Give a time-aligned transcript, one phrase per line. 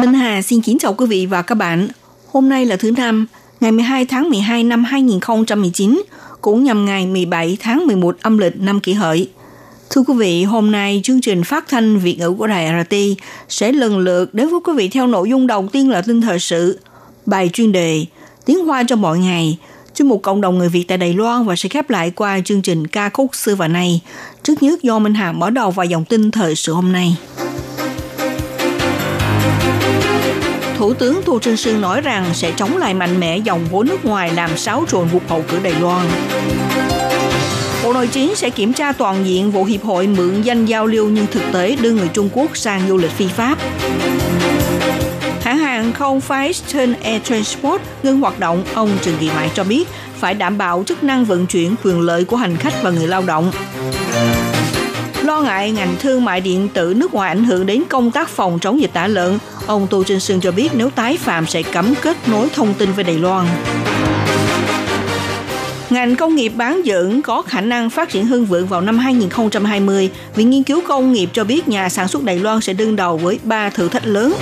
[0.00, 1.88] Minh Hà xin kính chào quý vị và các bạn.
[2.32, 3.26] Hôm nay là thứ năm,
[3.60, 6.02] ngày 12 tháng 12 năm 2019,
[6.40, 9.28] cũng nhằm ngày 17 tháng 11 âm lịch năm kỷ hợi.
[9.90, 12.94] Thưa quý vị, hôm nay chương trình phát thanh Việt ngữ của Đài RT
[13.48, 16.38] sẽ lần lượt đến với quý vị theo nội dung đầu tiên là tin thời
[16.38, 16.78] sự,
[17.26, 18.06] bài chuyên đề,
[18.44, 19.58] tiếng hoa cho mọi ngày,
[19.94, 22.62] chuyên mục cộng đồng người Việt tại Đài Loan và sẽ khép lại qua chương
[22.62, 24.00] trình ca khúc xưa và nay.
[24.42, 27.16] Trước nhất do Minh Hà mở đầu vào dòng tin thời sự hôm nay.
[30.80, 34.04] Thủ tướng Thu Trinh Sương nói rằng sẽ chống lại mạnh mẽ dòng vốn nước
[34.04, 36.06] ngoài làm xáo trộn cuộc bầu cử Đài Loan.
[37.84, 41.08] Bộ Nội chính sẽ kiểm tra toàn diện vụ hiệp hội mượn danh giao lưu
[41.08, 43.58] nhưng thực tế đưa người Trung Quốc sang du lịch phi pháp.
[45.40, 49.88] Hãng hàng không Far Air Transport ngưng hoạt động, ông Trần Kỳ Mại cho biết
[50.18, 53.22] phải đảm bảo chức năng vận chuyển quyền lợi của hành khách và người lao
[53.26, 53.52] động.
[55.40, 58.58] Lo ngại ngành thương mại điện tử nước ngoài ảnh hưởng đến công tác phòng
[58.58, 61.94] chống dịch tả lợn, ông Tu Trinh Sương cho biết nếu tái phạm sẽ cấm
[62.02, 63.46] kết nối thông tin với Đài Loan.
[65.90, 70.10] Ngành công nghiệp bán dẫn có khả năng phát triển hưng vượng vào năm 2020.
[70.34, 73.16] Viện Nghiên cứu Công nghiệp cho biết nhà sản xuất Đài Loan sẽ đương đầu
[73.16, 74.34] với ba thử thách lớn.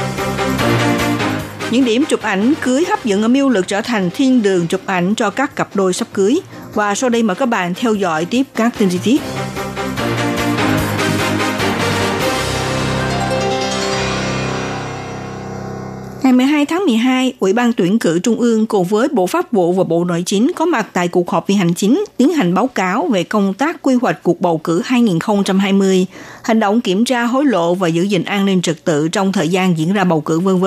[1.70, 4.80] Những điểm chụp ảnh cưới hấp dẫn ở miêu lực trở thành thiên đường chụp
[4.86, 6.41] ảnh cho các cặp đôi sắp cưới.
[6.74, 9.22] Và sau đây mời các bạn theo dõi tiếp các tin chi tiết.
[16.22, 19.72] Ngày 12 tháng 12, Ủy ban tuyển cử Trung ương cùng với Bộ Pháp vụ
[19.72, 22.66] và Bộ Nội chính có mặt tại cuộc họp về hành chính tiến hành báo
[22.66, 26.06] cáo về công tác quy hoạch cuộc bầu cử 2020,
[26.43, 29.48] hành động kiểm tra hối lộ và giữ gìn an ninh trật tự trong thời
[29.48, 30.66] gian diễn ra bầu cử v.v.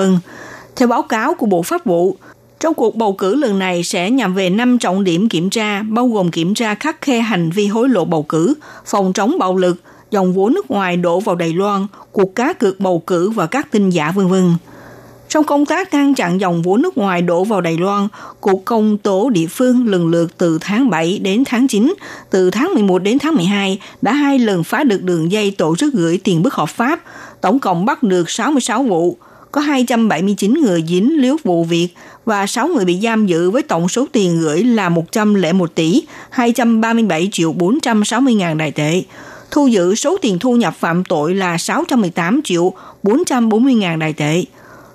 [0.76, 2.16] Theo báo cáo của Bộ Pháp vụ,
[2.60, 6.08] trong cuộc bầu cử lần này sẽ nhằm về 5 trọng điểm kiểm tra, bao
[6.08, 8.54] gồm kiểm tra khắc khe hành vi hối lộ bầu cử,
[8.86, 9.78] phòng chống bạo lực,
[10.12, 13.72] dòng vốn nước ngoài đổ vào Đài Loan, cuộc cá cược bầu cử và các
[13.72, 14.34] tin giả v.v.
[15.32, 18.08] Trong công tác ngăn chặn dòng vốn nước ngoài đổ vào Đài Loan,
[18.42, 21.94] Cục Công tố địa phương lần lượt từ tháng 7 đến tháng 9,
[22.30, 25.94] từ tháng 11 đến tháng 12 đã hai lần phá được đường dây tổ chức
[25.94, 27.02] gửi tiền bất hợp pháp,
[27.42, 29.18] tổng cộng bắt được 66 vụ,
[29.52, 31.88] có 279 người dính liếu vụ việc
[32.26, 37.30] và 6 người bị giam giữ với tổng số tiền gửi là 101 tỷ 237
[37.32, 39.04] triệu 460 ngàn đại tệ.
[39.52, 44.44] Thu giữ số tiền thu nhập phạm tội là 618 triệu 440 ngàn đại tệ.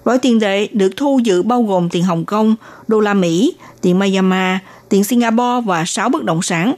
[0.06, 2.56] Gói tiền tệ được thu giữ bao gồm tiền Hồng Kông,
[2.88, 4.58] đô la Mỹ, tiền Myanmar,
[4.88, 6.74] tiền Singapore và 6 bất động sản.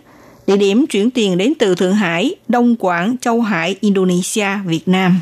[0.46, 5.20] Địa điểm chuyển tiền đến từ Thượng Hải, Đông Quảng, Châu Hải, Indonesia, Việt Nam.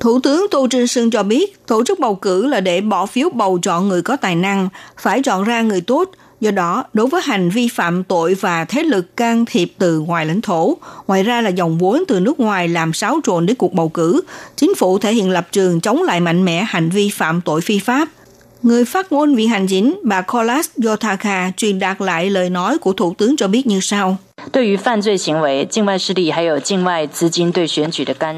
[0.00, 3.28] Thủ tướng Tô Trinh Sương cho biết, tổ chức bầu cử là để bỏ phiếu
[3.30, 4.68] bầu chọn người có tài năng,
[4.98, 8.82] phải chọn ra người tốt, Do đó, đối với hành vi phạm tội và thế
[8.82, 12.68] lực can thiệp từ ngoài lãnh thổ, ngoài ra là dòng vốn từ nước ngoài
[12.68, 14.20] làm xáo trộn đến cuộc bầu cử,
[14.56, 17.78] chính phủ thể hiện lập trường chống lại mạnh mẽ hành vi phạm tội phi
[17.78, 18.08] pháp.
[18.64, 22.92] Người phát ngôn Viện Hành Chính bà Kolas Yotaka truyền đạt lại lời nói của
[22.92, 24.16] Thủ tướng cho biết như sau.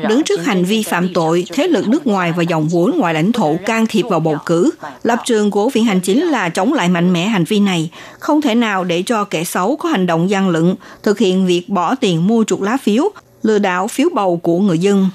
[0.09, 3.33] Đứng trước hành vi phạm tội, thế lực nước ngoài và dòng vốn ngoài lãnh
[3.33, 4.71] thổ can thiệp vào bầu cử,
[5.03, 7.91] lập trường của Viện Hành Chính là chống lại mạnh mẽ hành vi này.
[8.19, 11.69] Không thể nào để cho kẻ xấu có hành động gian lận, thực hiện việc
[11.69, 13.11] bỏ tiền mua chuột lá phiếu,
[13.43, 15.09] lừa đảo phiếu bầu của người dân.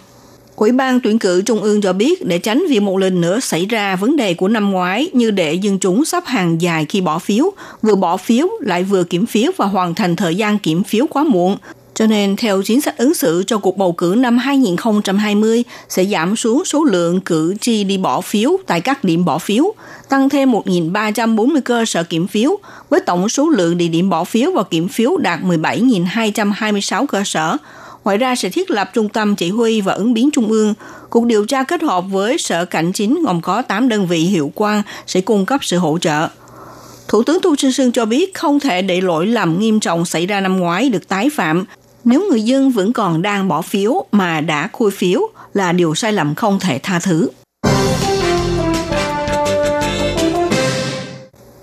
[0.55, 3.65] Ủy ban tuyển cử Trung ương cho biết để tránh việc một lần nữa xảy
[3.65, 7.19] ra vấn đề của năm ngoái như để dân chúng sắp hàng dài khi bỏ
[7.19, 7.51] phiếu,
[7.81, 11.23] vừa bỏ phiếu lại vừa kiểm phiếu và hoàn thành thời gian kiểm phiếu quá
[11.23, 11.57] muộn.
[11.93, 16.35] Cho nên, theo chính sách ứng xử cho cuộc bầu cử năm 2020 sẽ giảm
[16.35, 19.73] xuống số lượng cử tri đi bỏ phiếu tại các điểm bỏ phiếu,
[20.09, 22.57] tăng thêm 1.340 cơ sở kiểm phiếu,
[22.89, 27.57] với tổng số lượng địa điểm bỏ phiếu và kiểm phiếu đạt 17.226 cơ sở,
[28.03, 30.73] Ngoài ra sẽ thiết lập trung tâm chỉ huy và ứng biến trung ương.
[31.09, 34.51] Cuộc điều tra kết hợp với Sở Cảnh chính gồm có 8 đơn vị hiệu
[34.55, 36.27] quan sẽ cung cấp sự hỗ trợ.
[37.07, 40.25] Thủ tướng Tu Trinh Sương cho biết không thể để lỗi lầm nghiêm trọng xảy
[40.25, 41.65] ra năm ngoái được tái phạm
[42.03, 45.21] nếu người dân vẫn còn đang bỏ phiếu mà đã khui phiếu
[45.53, 47.29] là điều sai lầm không thể tha thứ.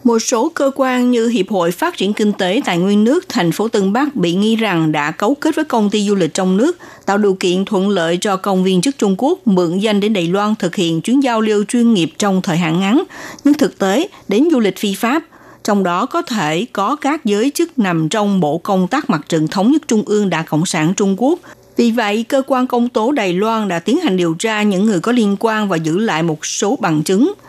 [0.08, 3.52] Một số cơ quan như Hiệp hội Phát triển Kinh tế Tài nguyên nước thành
[3.52, 6.56] phố Tân Bắc bị nghi rằng đã cấu kết với công ty du lịch trong
[6.56, 6.76] nước,
[7.06, 10.26] tạo điều kiện thuận lợi cho công viên chức Trung Quốc mượn danh đến Đài
[10.28, 13.02] Loan thực hiện chuyến giao lưu chuyên nghiệp trong thời hạn ngắn,
[13.44, 15.22] nhưng thực tế đến du lịch phi pháp,
[15.64, 19.48] trong đó có thể có các giới chức nằm trong Bộ Công tác Mặt trận
[19.48, 21.38] Thống nhất Trung ương Đảng Cộng sản Trung Quốc.
[21.76, 25.00] Vì vậy, cơ quan công tố Đài Loan đã tiến hành điều tra những người
[25.00, 27.32] có liên quan và giữ lại một số bằng chứng–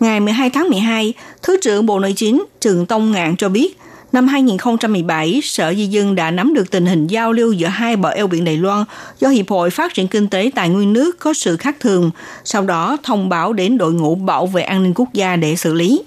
[0.00, 3.78] Ngày 12 tháng 12, Thứ trưởng Bộ Nội chính Trừng Tông Ngạn cho biết,
[4.12, 8.08] năm 2017, Sở Di dân đã nắm được tình hình giao lưu giữa hai bờ
[8.08, 8.84] eo biển Đài Loan
[9.20, 12.10] do Hiệp hội Phát triển Kinh tế Tài nguyên nước có sự khác thường,
[12.44, 15.74] sau đó thông báo đến đội ngũ bảo vệ an ninh quốc gia để xử
[15.74, 16.02] lý.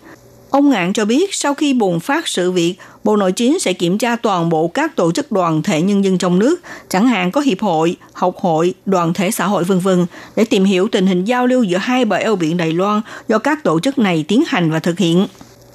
[0.50, 3.99] Ông Ngạn cho biết sau khi bùng phát sự việc, Bộ Nội chính sẽ kiểm
[3.99, 7.40] tra toàn bộ các tổ chức đoàn thể nhân dân trong nước, chẳng hạn có
[7.40, 9.88] hiệp hội, học hội, đoàn thể xã hội v.v.
[10.37, 13.38] để tìm hiểu tình hình giao lưu giữa hai bờ eo biển Đài Loan do
[13.38, 15.26] các tổ chức này tiến hành và thực hiện.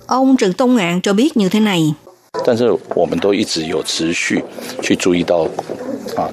[0.08, 1.94] Ông Trần Tông Ngạn cho biết như thế này.
[2.46, 4.44] 但是我们都一直有持续
[4.82, 5.48] 去注意到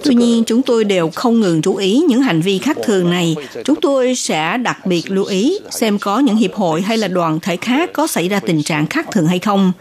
[0.04, 3.36] Tuy nhiên, chúng tôi đều không ngừng chú ý những hành vi khác thường này.
[3.66, 7.40] Chúng tôi sẽ đặc biệt lưu ý xem có những hiệp hội hay là đoàn
[7.40, 9.72] thể khác có xảy ra tình trạng khác thường hay không.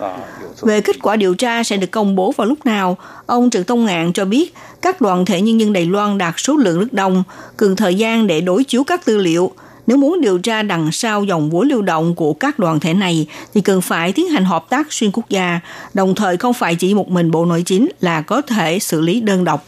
[0.63, 2.97] Về kết quả điều tra sẽ được công bố vào lúc nào,
[3.27, 6.57] ông Trần Tông Ngạn cho biết các đoàn thể nhân dân Đài Loan đạt số
[6.57, 7.23] lượng rất đông,
[7.57, 9.53] cần thời gian để đối chiếu các tư liệu.
[9.87, 13.27] Nếu muốn điều tra đằng sau dòng vốn lưu động của các đoàn thể này
[13.55, 15.61] thì cần phải tiến hành hợp tác xuyên quốc gia,
[15.95, 19.21] đồng thời không phải chỉ một mình Bộ Nội chính là có thể xử lý
[19.21, 19.67] đơn độc.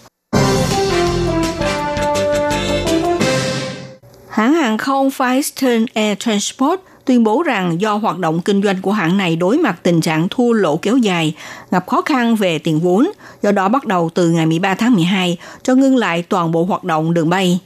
[4.32, 8.92] Hãng hàng không Far Air Transport tuyên bố rằng do hoạt động kinh doanh của
[8.92, 11.34] hãng này đối mặt tình trạng thua lỗ kéo dài,
[11.70, 13.10] gặp khó khăn về tiền vốn,
[13.42, 16.84] do đó bắt đầu từ ngày 13 tháng 12 cho ngưng lại toàn bộ hoạt
[16.84, 17.58] động đường bay.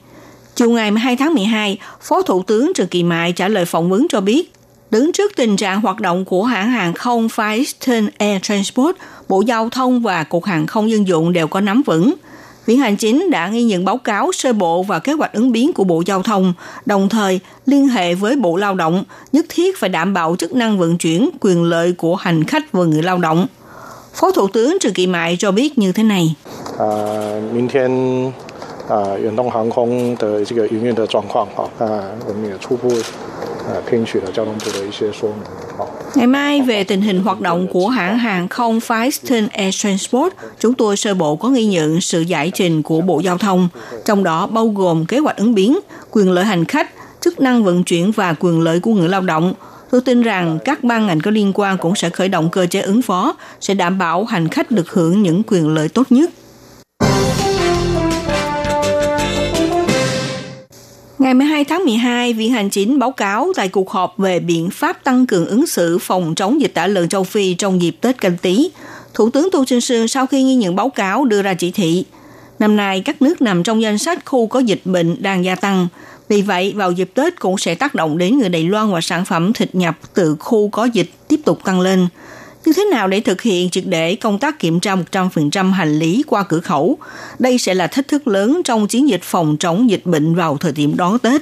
[0.55, 4.07] Chiều ngày 12 tháng 12, Phó Thủ tướng Trần Kỳ Mại trả lời phỏng vấn
[4.09, 4.53] cho biết,
[4.91, 8.95] đứng trước tình trạng hoạt động của hãng hàng không Far Air Transport,
[9.29, 12.13] Bộ Giao thông và Cục Hàng không Dân dụng đều có nắm vững–
[12.66, 15.72] Viện Hành Chính đã ghi nhận báo cáo sơ bộ và kế hoạch ứng biến
[15.72, 16.54] của Bộ Giao thông,
[16.86, 20.78] đồng thời liên hệ với Bộ Lao động, nhất thiết phải đảm bảo chức năng
[20.78, 23.46] vận chuyển quyền lợi của hành khách và người lao động.
[24.14, 26.34] Phó Thủ tướng Trần Kỳ Mại cho biết như thế này.
[26.78, 26.86] À,
[27.52, 28.32] 明天
[28.88, 33.55] 啊，远东航空的这个营运的状况哈，啊，我们也初步呃
[33.90, 35.38] 听取了交通部的一些说明。
[36.14, 40.74] Ngày mai về tình hình hoạt động của hãng hàng không Far Eastern Air Transport, chúng
[40.74, 43.68] tôi sơ bộ có ghi nhận sự giải trình của Bộ Giao thông,
[44.04, 45.78] trong đó bao gồm kế hoạch ứng biến,
[46.10, 46.90] quyền lợi hành khách,
[47.20, 49.54] chức năng vận chuyển và quyền lợi của người lao động.
[49.90, 52.80] Tôi tin rằng các ban ngành có liên quan cũng sẽ khởi động cơ chế
[52.80, 56.30] ứng phó, sẽ đảm bảo hành khách được hưởng những quyền lợi tốt nhất.
[61.19, 65.03] Ngày 12 tháng 12, Viện Hành Chính báo cáo tại cuộc họp về biện pháp
[65.03, 68.37] tăng cường ứng xử phòng chống dịch tả lợn châu Phi trong dịp Tết Canh
[68.37, 68.69] Tý.
[69.13, 72.05] Thủ tướng Tu Trinh Sương sau khi ghi nhận báo cáo đưa ra chỉ thị.
[72.59, 75.87] Năm nay, các nước nằm trong danh sách khu có dịch bệnh đang gia tăng.
[76.29, 79.25] Vì vậy, vào dịp Tết cũng sẽ tác động đến người Đài Loan và sản
[79.25, 82.07] phẩm thịt nhập từ khu có dịch tiếp tục tăng lên.
[82.65, 86.23] Như thế nào để thực hiện triệt để công tác kiểm tra 100% hành lý
[86.27, 86.97] qua cửa khẩu?
[87.39, 90.71] Đây sẽ là thách thức lớn trong chiến dịch phòng chống dịch bệnh vào thời
[90.71, 91.41] điểm đón Tết.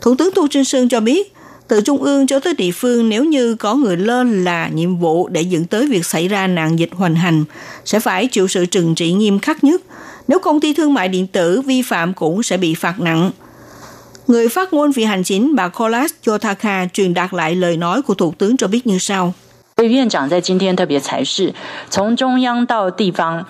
[0.00, 1.32] Thủ tướng Tô Trinh Sương cho biết,
[1.68, 5.28] từ trung ương cho tới địa phương nếu như có người lên là nhiệm vụ
[5.28, 7.44] để dẫn tới việc xảy ra nạn dịch hoành hành,
[7.84, 9.82] sẽ phải chịu sự trừng trị nghiêm khắc nhất.
[10.28, 13.30] Nếu công ty thương mại điện tử vi phạm cũng sẽ bị phạt nặng.
[14.26, 18.14] Người phát ngôn vị hành chính bà Kolas Yotaka truyền đạt lại lời nói của
[18.14, 19.34] Thủ tướng cho biết như sau.
[19.77, 21.53] 院长在今天特别才是
[21.89, 23.45] 从中央到地方。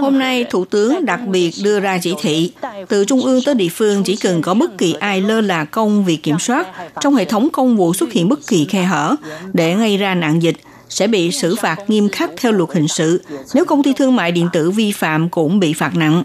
[0.00, 2.52] Hôm nay, Thủ tướng đặc biệt đưa ra chỉ thị,
[2.88, 6.04] từ trung ương tới địa phương chỉ cần có bất kỳ ai lơ là công
[6.04, 6.66] việc kiểm soát,
[7.00, 9.16] trong hệ thống công vụ xuất hiện bất kỳ khe hở
[9.52, 10.56] để gây ra nạn dịch,
[10.88, 13.22] sẽ bị xử phạt nghiêm khắc theo luật hình sự.
[13.54, 16.22] Nếu công ty thương mại điện tử vi phạm cũng bị phạt nặng.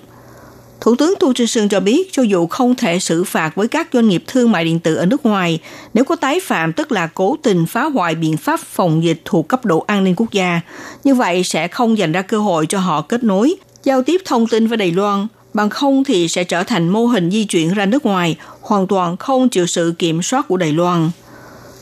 [0.81, 3.89] Thủ tướng Tu Trinh Sương cho biết, cho dù không thể xử phạt với các
[3.93, 5.61] doanh nghiệp thương mại điện tử ở nước ngoài,
[5.95, 9.49] nếu có tái phạm tức là cố tình phá hoại biện pháp phòng dịch thuộc
[9.49, 10.61] cấp độ an ninh quốc gia,
[11.05, 14.47] như vậy sẽ không dành ra cơ hội cho họ kết nối, giao tiếp thông
[14.47, 17.87] tin với Đài Loan, bằng không thì sẽ trở thành mô hình di chuyển ra
[17.87, 21.11] nước ngoài, hoàn toàn không chịu sự kiểm soát của Đài Loan.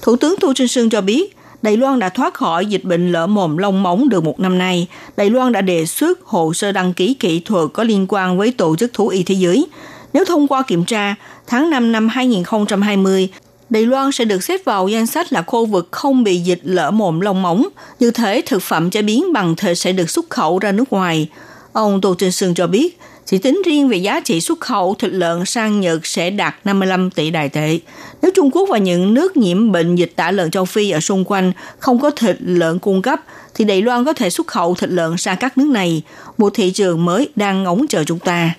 [0.02, 3.26] Thủ tướng Tu Trinh Sương cho biết, Đài Loan đã thoát khỏi dịch bệnh lở
[3.26, 4.86] mồm long móng được một năm nay.
[5.16, 8.50] Đài Loan đã đề xuất hồ sơ đăng ký kỹ thuật có liên quan với
[8.50, 9.66] Tổ chức Thú y Thế giới.
[10.12, 11.14] Nếu thông qua kiểm tra,
[11.46, 13.28] tháng 5 năm 2020,
[13.70, 16.90] Đài Loan sẽ được xếp vào danh sách là khu vực không bị dịch lở
[16.90, 17.68] mồm long móng.
[18.00, 21.28] Như thế, thực phẩm chế biến bằng thịt sẽ được xuất khẩu ra nước ngoài.
[21.72, 22.98] Ông Tô Trinh Sương cho biết,
[23.30, 27.10] chỉ tính riêng về giá trị xuất khẩu thịt lợn sang Nhật sẽ đạt 55
[27.10, 27.78] tỷ đài tệ.
[28.22, 31.24] Nếu Trung Quốc và những nước nhiễm bệnh dịch tả lợn châu Phi ở xung
[31.24, 33.20] quanh không có thịt lợn cung cấp,
[33.54, 36.02] thì Đài Loan có thể xuất khẩu thịt lợn sang các nước này,
[36.38, 38.54] một thị trường mới đang ngóng chờ chúng ta.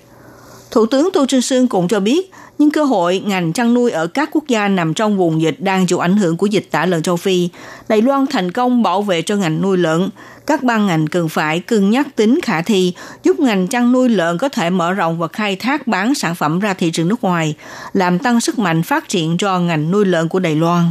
[0.71, 4.07] Thủ tướng Tô Trinh Sương cũng cho biết, nhưng cơ hội ngành chăn nuôi ở
[4.07, 7.01] các quốc gia nằm trong vùng dịch đang chịu ảnh hưởng của dịch tả lợn
[7.01, 7.49] châu Phi.
[7.87, 10.09] Đài Loan thành công bảo vệ cho ngành nuôi lợn.
[10.45, 14.37] Các ban ngành cần phải cân nhắc tính khả thi, giúp ngành chăn nuôi lợn
[14.37, 17.55] có thể mở rộng và khai thác bán sản phẩm ra thị trường nước ngoài,
[17.93, 20.85] làm tăng sức mạnh phát triển cho ngành nuôi lợn của Đài Loan.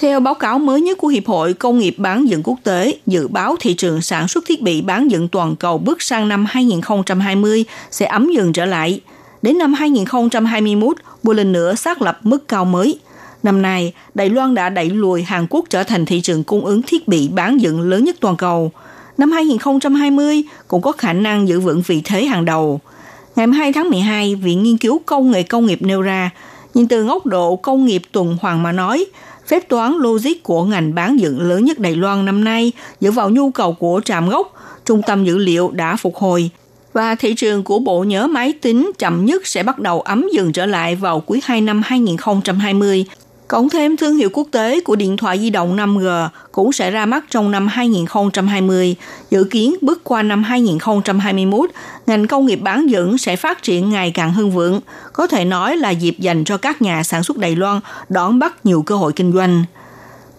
[0.00, 3.28] Theo báo cáo mới nhất của Hiệp hội Công nghiệp bán dẫn quốc tế, dự
[3.28, 7.64] báo thị trường sản xuất thiết bị bán dẫn toàn cầu bước sang năm 2020
[7.90, 9.00] sẽ ấm dần trở lại.
[9.42, 12.98] Đến năm 2021, một lần nữa xác lập mức cao mới.
[13.42, 16.82] Năm nay, Đài Loan đã đẩy lùi Hàn Quốc trở thành thị trường cung ứng
[16.82, 18.72] thiết bị bán dẫn lớn nhất toàn cầu.
[19.18, 22.80] Năm 2020 cũng có khả năng giữ vững vị thế hàng đầu.
[23.36, 26.30] Ngày 2 tháng 12, Viện Nghiên cứu Công nghệ Công nghiệp nêu ra,
[26.74, 29.06] nhìn từ góc độ công nghiệp tuần hoàn mà nói,
[29.50, 33.30] phép toán logic của ngành bán dựng lớn nhất Đài Loan năm nay dựa vào
[33.30, 34.52] nhu cầu của trạm gốc,
[34.84, 36.50] trung tâm dữ liệu đã phục hồi.
[36.92, 40.52] Và thị trường của bộ nhớ máy tính chậm nhất sẽ bắt đầu ấm dần
[40.52, 43.04] trở lại vào cuối 2 năm 2020
[43.50, 47.06] Cộng thêm thương hiệu quốc tế của điện thoại di động 5G cũng sẽ ra
[47.06, 48.96] mắt trong năm 2020.
[49.30, 51.70] Dự kiến bước qua năm 2021,
[52.06, 54.80] ngành công nghiệp bán dẫn sẽ phát triển ngày càng hưng vượng.
[55.12, 58.66] Có thể nói là dịp dành cho các nhà sản xuất Đài Loan đón bắt
[58.66, 59.64] nhiều cơ hội kinh doanh.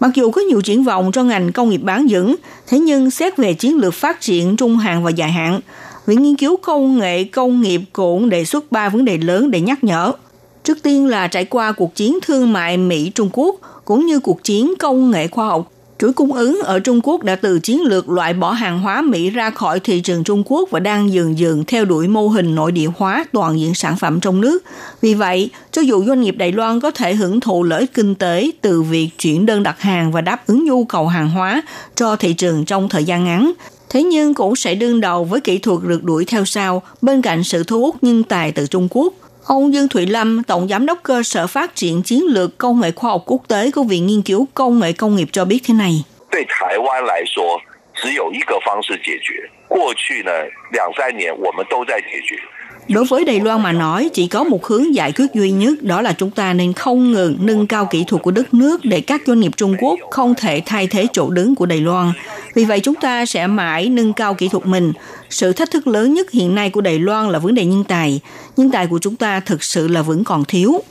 [0.00, 3.36] Mặc dù có nhiều triển vọng cho ngành công nghiệp bán dẫn, thế nhưng xét
[3.36, 5.60] về chiến lược phát triển trung hạn và dài hạn,
[6.06, 9.60] Viện Nghiên cứu Công nghệ Công nghiệp cũng đề xuất ba vấn đề lớn để
[9.60, 10.12] nhắc nhở–
[10.64, 14.74] Trước tiên là trải qua cuộc chiến thương mại Mỹ-Trung Quốc cũng như cuộc chiến
[14.78, 18.34] công nghệ khoa học chuỗi cung ứng ở Trung Quốc đã từ chiến lược loại
[18.34, 21.84] bỏ hàng hóa Mỹ ra khỏi thị trường Trung Quốc và đang dần dần theo
[21.84, 24.62] đuổi mô hình nội địa hóa toàn diện sản phẩm trong nước.
[25.00, 28.14] Vì vậy, cho dù doanh nghiệp Đài Loan có thể hưởng thụ lợi ích kinh
[28.14, 31.62] tế từ việc chuyển đơn đặt hàng và đáp ứng nhu cầu hàng hóa
[31.96, 33.52] cho thị trường trong thời gian ngắn,
[33.88, 37.44] thế nhưng cũng sẽ đương đầu với kỹ thuật rượt đuổi theo sau bên cạnh
[37.44, 39.14] sự thu hút nhân tài từ Trung Quốc.
[39.46, 42.90] Ông Dương Thụy Lâm, Tổng Giám đốc Cơ sở Phát triển Chiến lược Công nghệ
[42.90, 45.74] Khoa học Quốc tế của Viện Nghiên cứu Công nghệ Công nghiệp cho biết thế
[45.74, 46.04] này.
[52.88, 56.02] Đối với Đài Loan mà nói, chỉ có một hướng giải quyết duy nhất đó
[56.02, 59.22] là chúng ta nên không ngừng nâng cao kỹ thuật của đất nước để các
[59.26, 62.12] doanh nghiệp Trung Quốc không thể thay thế chỗ đứng của Đài Loan.
[62.54, 64.92] Vì vậy chúng ta sẽ mãi nâng cao kỹ thuật mình.
[65.30, 68.20] Sự thách thức lớn nhất hiện nay của Đài Loan là vấn đề nhân tài.
[68.56, 70.82] Nhân tài của chúng ta thực sự là vẫn còn thiếu.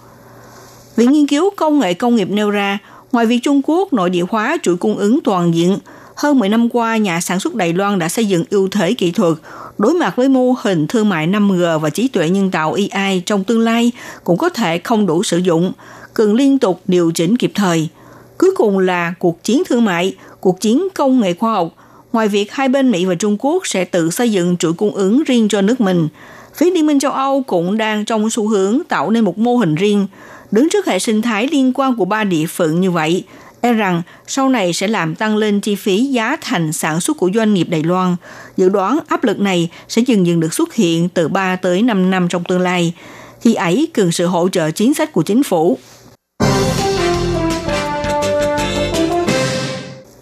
[0.95, 2.77] Viện nghiên cứu công nghệ công nghiệp nêu ra,
[3.11, 5.77] ngoài việc Trung Quốc nội địa hóa chuỗi cung ứng toàn diện,
[6.21, 9.11] hơn 10 năm qua, nhà sản xuất Đài Loan đã xây dựng ưu thế kỹ
[9.11, 9.33] thuật,
[9.77, 13.43] đối mặt với mô hình thương mại 5G và trí tuệ nhân tạo AI trong
[13.43, 13.91] tương lai
[14.23, 15.71] cũng có thể không đủ sử dụng,
[16.13, 17.89] cần liên tục điều chỉnh kịp thời.
[18.37, 21.75] Cuối cùng là cuộc chiến thương mại, cuộc chiến công nghệ khoa học.
[22.13, 25.23] Ngoài việc hai bên Mỹ và Trung Quốc sẽ tự xây dựng chuỗi cung ứng
[25.23, 26.07] riêng cho nước mình,
[26.55, 29.75] phía Liên minh châu Âu cũng đang trong xu hướng tạo nên một mô hình
[29.75, 30.07] riêng.
[30.51, 33.23] Đứng trước hệ sinh thái liên quan của ba địa phận như vậy,
[33.61, 37.29] e rằng sau này sẽ làm tăng lên chi phí giá thành sản xuất của
[37.35, 38.15] doanh nghiệp Đài Loan.
[38.57, 42.11] Dự đoán áp lực này sẽ dần dần được xuất hiện từ 3 tới 5
[42.11, 42.93] năm trong tương lai.
[43.41, 45.77] Khi ấy cần sự hỗ trợ chính sách của chính phủ.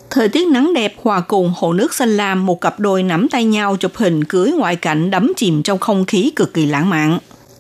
[0.09, 3.45] Thời tiết nắng đẹp hòa cùng hồ nước xanh lam, một cặp đôi nắm tay
[3.45, 7.19] nhau chụp hình cưới ngoại cảnh đắm chìm trong không khí cực kỳ lãng mạn.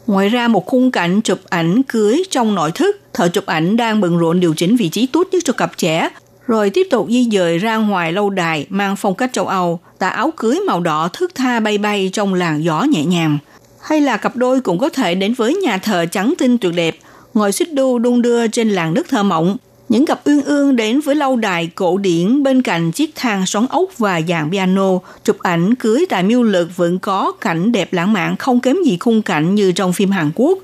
[0.09, 4.01] Ngoài ra một khung cảnh chụp ảnh cưới trong nội thất, thợ chụp ảnh đang
[4.01, 6.09] bận rộn điều chỉnh vị trí tốt nhất cho cặp trẻ,
[6.47, 10.09] rồi tiếp tục di dời ra ngoài lâu đài mang phong cách châu Âu, tà
[10.09, 13.37] áo cưới màu đỏ thước tha bay bay trong làn gió nhẹ nhàng.
[13.81, 16.95] Hay là cặp đôi cũng có thể đến với nhà thờ trắng tinh tuyệt đẹp,
[17.33, 19.57] ngồi xích đu đung đưa trên làn nước thơ mộng,
[19.89, 23.65] những cặp uyên ương đến với lâu đài cổ điển bên cạnh chiếc thang xoắn
[23.69, 24.89] ốc và dàn piano,
[25.23, 28.97] chụp ảnh cưới tại miêu lực vẫn có cảnh đẹp lãng mạn không kém gì
[28.99, 30.59] khung cảnh như trong phim Hàn Quốc.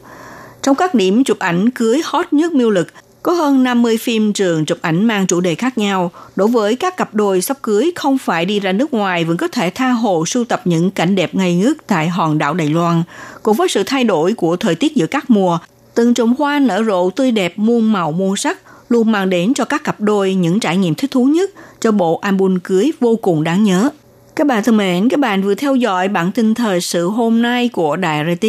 [0.61, 2.87] Trong các điểm chụp ảnh cưới hot nhất miêu lực,
[3.23, 6.11] có hơn 50 phim trường chụp ảnh mang chủ đề khác nhau.
[6.35, 9.47] Đối với các cặp đôi sắp cưới không phải đi ra nước ngoài vẫn có
[9.47, 13.03] thể tha hồ sưu tập những cảnh đẹp ngây ngất tại hòn đảo Đài Loan.
[13.43, 15.57] Cùng với sự thay đổi của thời tiết giữa các mùa,
[15.95, 19.65] từng trồng hoa nở rộ tươi đẹp muôn màu muôn sắc luôn mang đến cho
[19.65, 21.51] các cặp đôi những trải nghiệm thích thú nhất
[21.81, 23.89] cho bộ album cưới vô cùng đáng nhớ.
[24.35, 27.69] Các bạn thân mến, các bạn vừa theo dõi bản tin thời sự hôm nay
[27.69, 28.45] của Đài RT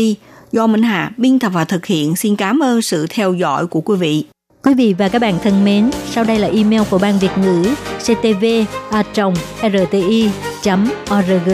[0.52, 2.16] do Minh Hà biên tập và thực hiện.
[2.16, 4.24] Xin cảm ơn sự theo dõi của quý vị.
[4.64, 7.74] Quý vị và các bạn thân mến, sau đây là email của Ban Việt ngữ
[7.98, 8.44] ctv
[8.90, 9.02] a
[9.62, 10.30] rti
[11.10, 11.50] .org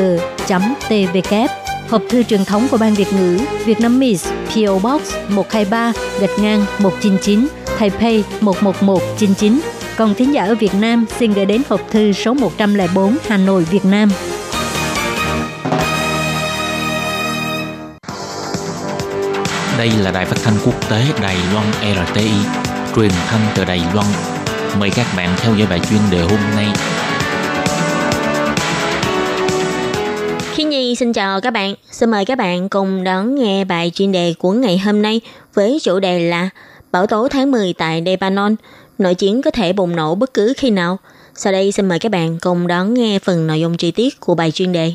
[0.89, 5.93] tvk hộp thư truyền thống của Ban Việt ngữ Việt Nam Miss PO Box 123
[6.21, 9.61] gạch ngang 199 Taipei 11199.
[9.97, 13.65] Còn thính giả ở Việt Nam xin gửi đến hộp thư số 104 Hà Nội,
[13.65, 14.11] Việt Nam.
[19.79, 21.67] Đây là đài phát thanh quốc tế Đài Loan
[22.13, 22.31] RTI,
[22.97, 24.07] truyền thanh từ Đài Loan.
[24.79, 26.67] Mời các bạn theo dõi bài chuyên đề hôm nay.
[30.93, 31.75] Nhi xin chào các bạn.
[31.91, 35.21] Xin mời các bạn cùng đón nghe bài chuyên đề của ngày hôm nay
[35.55, 36.49] với chủ đề là
[36.91, 38.57] Bão tố tháng 10 tại Lebanon,
[38.99, 40.99] nội chiến có thể bùng nổ bất cứ khi nào.
[41.35, 44.35] Sau đây xin mời các bạn cùng đón nghe phần nội dung chi tiết của
[44.35, 44.93] bài chuyên đề.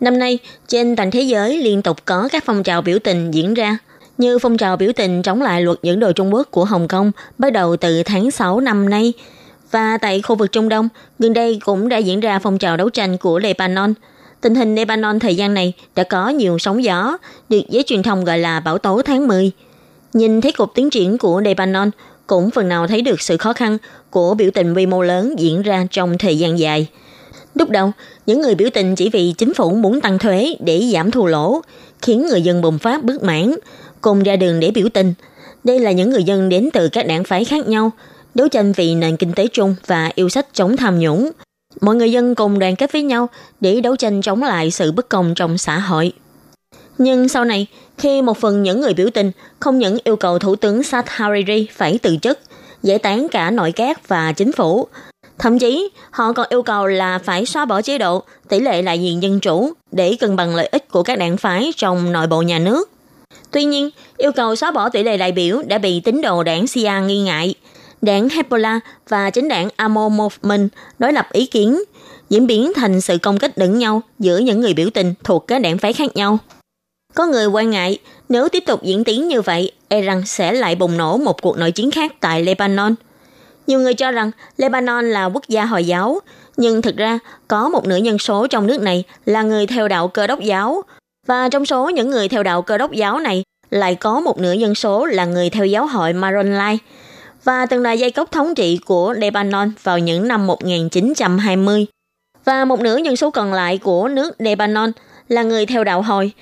[0.00, 0.38] Năm nay,
[0.68, 3.78] trên toàn thế giới liên tục có các phong trào biểu tình diễn ra,
[4.18, 7.12] như phong trào biểu tình chống lại luật dẫn độ Trung Quốc của Hồng Kông
[7.38, 9.12] bắt đầu từ tháng 6 năm nay.
[9.70, 12.90] Và tại khu vực Trung Đông, gần đây cũng đã diễn ra phong trào đấu
[12.90, 13.94] tranh của Lebanon.
[14.40, 17.16] Tình hình Lebanon thời gian này đã có nhiều sóng gió,
[17.48, 19.52] được giới truyền thông gọi là bão tố tháng 10.
[20.12, 21.90] Nhìn thấy cuộc tiến triển của Lebanon,
[22.26, 23.78] cũng phần nào thấy được sự khó khăn
[24.10, 26.86] của biểu tình quy mô lớn diễn ra trong thời gian dài.
[27.54, 27.92] Lúc đầu,
[28.26, 31.60] những người biểu tình chỉ vì chính phủ muốn tăng thuế để giảm thua lỗ,
[32.02, 33.54] khiến người dân bùng phát bất mãn,
[34.00, 35.14] cùng ra đường để biểu tình.
[35.64, 37.90] Đây là những người dân đến từ các đảng phái khác nhau,
[38.36, 41.30] đấu tranh vì nền kinh tế chung và yêu sách chống tham nhũng.
[41.80, 43.28] Mọi người dân cùng đoàn kết với nhau
[43.60, 46.12] để đấu tranh chống lại sự bất công trong xã hội.
[46.98, 47.66] Nhưng sau này,
[47.98, 51.68] khi một phần những người biểu tình không những yêu cầu Thủ tướng Saad Hariri
[51.72, 52.38] phải từ chức,
[52.82, 54.86] giải tán cả nội các và chính phủ,
[55.38, 59.02] thậm chí họ còn yêu cầu là phải xóa bỏ chế độ tỷ lệ đại
[59.02, 62.42] diện dân chủ để cân bằng lợi ích của các đảng phái trong nội bộ
[62.42, 62.90] nhà nước.
[63.50, 66.66] Tuy nhiên, yêu cầu xóa bỏ tỷ lệ đại biểu đã bị tín đồ đảng
[66.66, 67.54] Sia nghi ngại.
[68.06, 71.82] Đảng Hezbollah và chính đảng Amo Movement đối lập ý kiến,
[72.30, 75.58] diễn biến thành sự công kích lẫn nhau giữa những người biểu tình thuộc các
[75.58, 76.38] đảng phái khác nhau.
[77.14, 77.98] Có người quan ngại,
[78.28, 81.58] nếu tiếp tục diễn tiến như vậy, e rằng sẽ lại bùng nổ một cuộc
[81.58, 82.94] nội chiến khác tại Lebanon.
[83.66, 86.20] Nhiều người cho rằng Lebanon là quốc gia Hồi giáo,
[86.56, 90.08] nhưng thực ra có một nửa dân số trong nước này là người theo đạo
[90.08, 90.82] cơ đốc giáo,
[91.26, 94.52] và trong số những người theo đạo cơ đốc giáo này lại có một nửa
[94.52, 96.78] dân số là người theo giáo hội Maronite
[97.46, 101.86] và từng là giai cấp thống trị của Lebanon vào những năm 1920.
[102.44, 104.92] Và một nửa dân số còn lại của nước Lebanon
[105.28, 106.32] là người theo đạo hồi.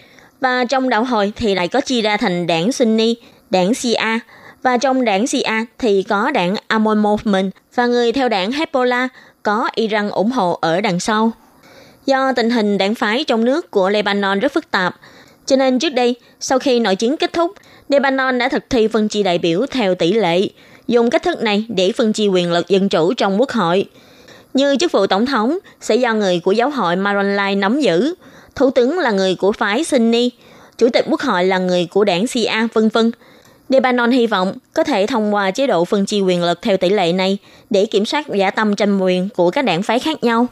[0.40, 3.14] Và trong đạo hồi thì lại có chia ra thành đảng Sunni,
[3.51, 4.19] đảng Shia,
[4.62, 9.09] và trong đảng Shia thì có đảng Amon Movement và người theo đảng Hezbollah
[9.43, 11.33] có Iran ủng hộ ở đằng sau.
[12.07, 14.97] Do tình hình đảng phái trong nước của Lebanon rất phức tạp,
[15.47, 17.53] cho nên trước đây, sau khi nội chiến kết thúc,
[17.88, 20.49] Lebanon đã thực thi phân chia đại biểu theo tỷ lệ,
[20.88, 23.87] dùng cách thức này để phân chia quyền lực dân chủ trong quốc hội.
[24.55, 28.14] Như chức vụ tổng thống sẽ do người của giáo hội Maronite nắm giữ,
[28.55, 30.31] thủ tướng là người của phái Sunni,
[30.79, 33.11] chủ tịch quốc hội là người của đảng ca vân vân.
[33.68, 36.88] Lebanon hy vọng có thể thông qua chế độ phân chia quyền lực theo tỷ
[36.88, 37.38] lệ này
[37.70, 40.47] để kiểm soát giả tâm tranh quyền của các đảng phái khác nhau.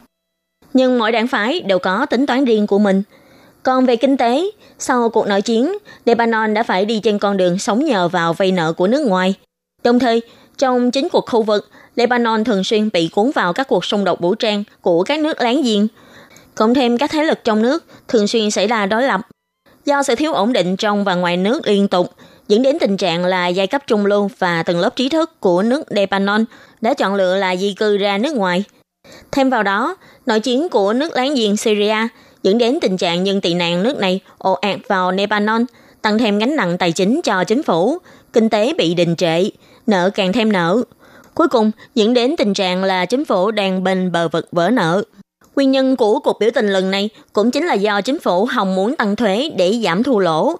[0.74, 3.02] Nhưng mỗi đảng phái đều có tính toán riêng của mình.
[3.62, 7.58] Còn về kinh tế, sau cuộc nội chiến, Lebanon đã phải đi trên con đường
[7.58, 9.34] sống nhờ vào vay nợ của nước ngoài.
[9.84, 10.22] Đồng thời,
[10.58, 14.20] trong chính cuộc khu vực, Lebanon thường xuyên bị cuốn vào các cuộc xung đột
[14.20, 15.86] vũ trang của các nước láng giềng.
[16.54, 19.20] Cộng thêm các thế lực trong nước thường xuyên xảy ra đối lập.
[19.84, 22.14] Do sự thiếu ổn định trong và ngoài nước liên tục,
[22.48, 25.62] dẫn đến tình trạng là giai cấp trung lưu và tầng lớp trí thức của
[25.62, 26.44] nước Lebanon
[26.80, 28.64] đã chọn lựa là di cư ra nước ngoài.
[29.32, 31.96] Thêm vào đó, nội chiến của nước láng giềng Syria
[32.42, 35.64] dẫn đến tình trạng nhân tị nạn nước này ồ ạt vào Lebanon,
[36.02, 37.98] tăng thêm gánh nặng tài chính cho chính phủ,
[38.32, 39.42] kinh tế bị đình trệ,
[39.86, 40.82] nợ càng thêm nợ.
[41.34, 45.02] Cuối cùng dẫn đến tình trạng là chính phủ đang bên bờ vực vỡ nợ.
[45.56, 48.74] Nguyên nhân của cuộc biểu tình lần này cũng chính là do chính phủ hòng
[48.74, 50.56] muốn tăng thuế để giảm thua lỗ,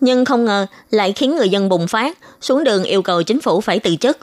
[0.00, 3.60] nhưng không ngờ lại khiến người dân bùng phát, xuống đường yêu cầu chính phủ
[3.60, 4.18] phải từ chức.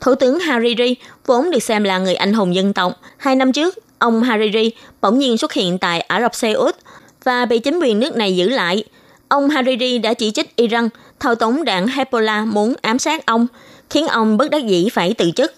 [0.00, 3.00] Thủ tướng Hariri vốn được xem là người anh hùng dân tộc.
[3.16, 6.76] Hai năm trước, ông Hariri bỗng nhiên xuất hiện tại Ả Rập Xê Út
[7.24, 8.84] và bị chính quyền nước này giữ lại.
[9.28, 10.88] Ông Hariri đã chỉ trích Iran
[11.20, 13.46] thao túng đảng Hezbollah muốn ám sát ông,
[13.90, 15.54] khiến ông bất đắc dĩ phải từ chức.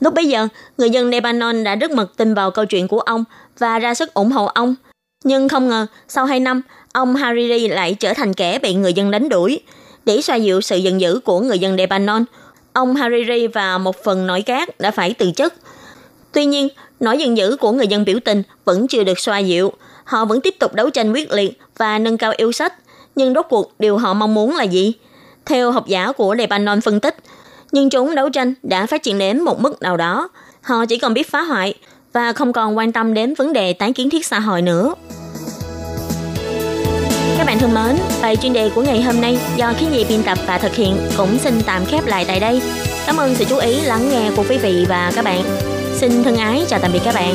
[0.00, 3.24] Lúc bấy giờ, người dân Lebanon đã rất mật tin vào câu chuyện của ông
[3.58, 4.74] và ra sức ủng hộ ông.
[5.24, 6.62] Nhưng không ngờ, sau 2 năm,
[6.92, 9.60] ông Hariri lại trở thành kẻ bị người dân đánh đuổi.
[10.04, 12.24] Để xoa dịu sự giận dữ của người dân Lebanon,
[12.72, 15.54] ông Hariri và một phần nội các đã phải từ chức.
[16.32, 16.68] Tuy nhiên,
[17.00, 19.72] nỗi giận dữ của người dân biểu tình vẫn chưa được xoa dịu.
[20.04, 22.74] Họ vẫn tiếp tục đấu tranh quyết liệt và nâng cao yêu sách.
[23.14, 24.92] Nhưng rốt cuộc điều họ mong muốn là gì?
[25.46, 27.16] Theo học giả của Lebanon phân tích,
[27.72, 30.28] nhưng chúng đấu tranh đã phát triển đến một mức nào đó.
[30.62, 31.74] họ chỉ còn biết phá hoại
[32.12, 34.94] và không còn quan tâm đến vấn đề tái kiến thiết xã hội nữa.
[37.38, 40.22] Các bạn thân mến, bài chuyên đề của ngày hôm nay do khí nhi biên
[40.22, 42.62] tập và thực hiện cũng xin tạm khép lại tại đây.
[43.06, 45.42] Cảm ơn sự chú ý lắng nghe của quý vị và các bạn.
[45.94, 47.34] Xin thân ái chào tạm biệt các bạn.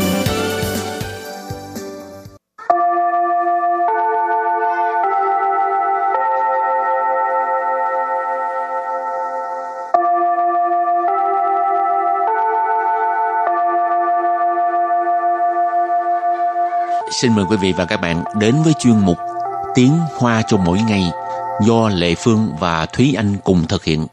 [17.12, 19.18] Xin mời quý vị và các bạn đến với chuyên mục
[19.76, 21.04] Tiếng Hoa cho mỗi ngày
[21.66, 24.06] do Lệ Phương và Thúy Anh cùng thực hiện.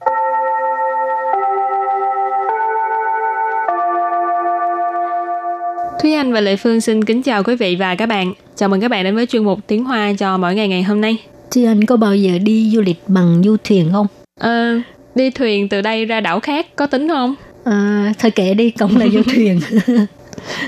[6.02, 8.32] Thúy Anh và Lệ Phương xin kính chào quý vị và các bạn.
[8.56, 11.00] Chào mừng các bạn đến với chuyên mục Tiếng Hoa cho mỗi ngày ngày hôm
[11.00, 11.16] nay.
[11.50, 14.06] Thúy Anh có bao giờ đi du lịch bằng du thuyền không?
[14.40, 14.74] Ờ,
[15.14, 17.34] đi thuyền từ đây ra đảo khác có tính không?
[17.64, 19.60] À, thôi kệ đi, cũng là du thuyền.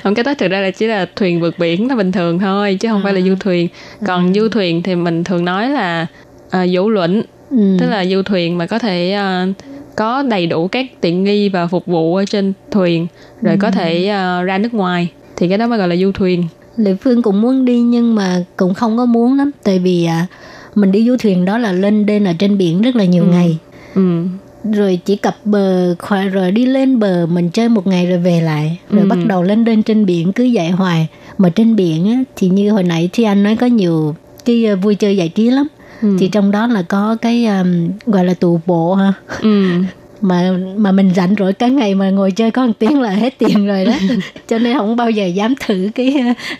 [0.02, 2.76] không cái đó thực ra là chỉ là thuyền vượt biển nó bình thường thôi
[2.80, 3.04] chứ không à.
[3.04, 3.68] phải là du thuyền
[4.06, 4.32] còn à.
[4.34, 6.06] du thuyền thì mình thường nói là
[6.46, 7.76] uh, vũ luận ừ.
[7.80, 9.54] tức là du thuyền mà có thể uh,
[9.96, 13.06] có đầy đủ các tiện nghi và phục vụ ở trên thuyền
[13.42, 13.58] rồi ừ.
[13.60, 16.44] có thể uh, ra nước ngoài thì cái đó mới gọi là du thuyền
[16.76, 20.28] lệ phương cũng muốn đi nhưng mà cũng không có muốn lắm tại vì uh,
[20.76, 23.30] mình đi du thuyền đó là lên đên ở trên biển rất là nhiều ừ.
[23.30, 23.58] ngày
[23.94, 24.24] ừ
[24.72, 25.94] rồi chỉ cập bờ
[26.32, 28.78] rồi đi lên bờ mình chơi một ngày rồi về lại.
[28.90, 29.08] Rồi ừ.
[29.08, 31.06] bắt đầu lên lên trên biển cứ dạy hoài.
[31.38, 34.76] Mà trên biển á, thì như hồi nãy thì anh nói có nhiều cái ờ,
[34.76, 35.66] vui chơi giải trí lắm.
[36.02, 36.16] Ừ.
[36.20, 39.12] thì trong đó là có cái um, gọi là tù bộ ha.
[39.40, 39.70] Ừ.
[40.20, 43.38] mà mà mình rảnh rỗi cả ngày mà ngồi chơi có một tiếng là hết
[43.38, 43.92] tiền rồi đó.
[44.48, 46.14] Cho nên không bao giờ dám thử cái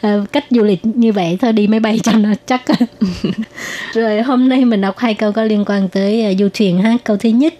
[0.06, 1.38] uh, cách du lịch như vậy.
[1.40, 2.62] Thôi đi máy bay cho nó chắc.
[3.94, 6.96] Rồi hôm nay mình đọc hai câu có liên quan tới uh, du thuyền ha
[7.04, 7.54] câu thứ nhất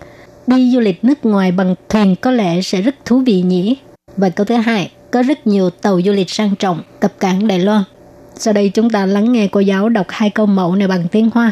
[0.47, 3.77] đi du lịch nước ngoài bằng thuyền có lẽ sẽ rất thú vị nhỉ.
[4.17, 7.59] Và câu thứ hai, có rất nhiều tàu du lịch sang trọng cập cảng Đài
[7.59, 7.83] Loan.
[8.36, 11.29] Sau đây chúng ta lắng nghe cô giáo đọc hai câu mẫu này bằng tiếng
[11.33, 11.51] Hoa.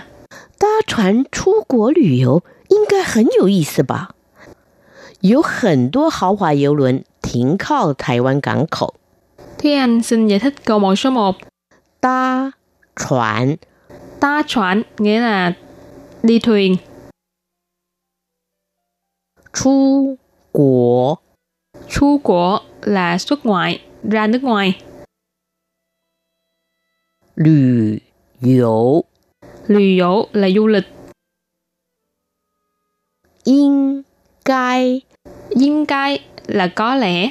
[0.57, 4.09] 搭船出国旅游应该很有意思吧？
[5.21, 8.95] 有很多豪华游轮停靠台湾港口。
[9.57, 11.35] Thúy Anh xin giải thích câu mẫu số 1.
[12.01, 12.51] 搭
[12.95, 13.57] 船
[14.19, 15.53] Tá chuẩn nghĩa là
[16.23, 16.77] đi thuyền.
[19.56, 20.18] 出
[20.52, 21.16] 国.
[21.88, 24.82] Chu quốc là xuất ngoại, ra nước ngoài.
[27.34, 27.98] Lữ
[28.40, 29.04] yếu
[29.66, 30.84] Lữ yếu là du lịch.
[33.44, 34.02] Yên
[34.44, 35.00] cai
[35.50, 37.30] Yên cai là có lẽ.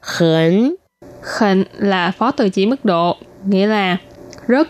[0.00, 0.74] Hẳn
[1.22, 3.96] Hẳn là phó từ chỉ mức độ, nghĩa là
[4.46, 4.68] rất.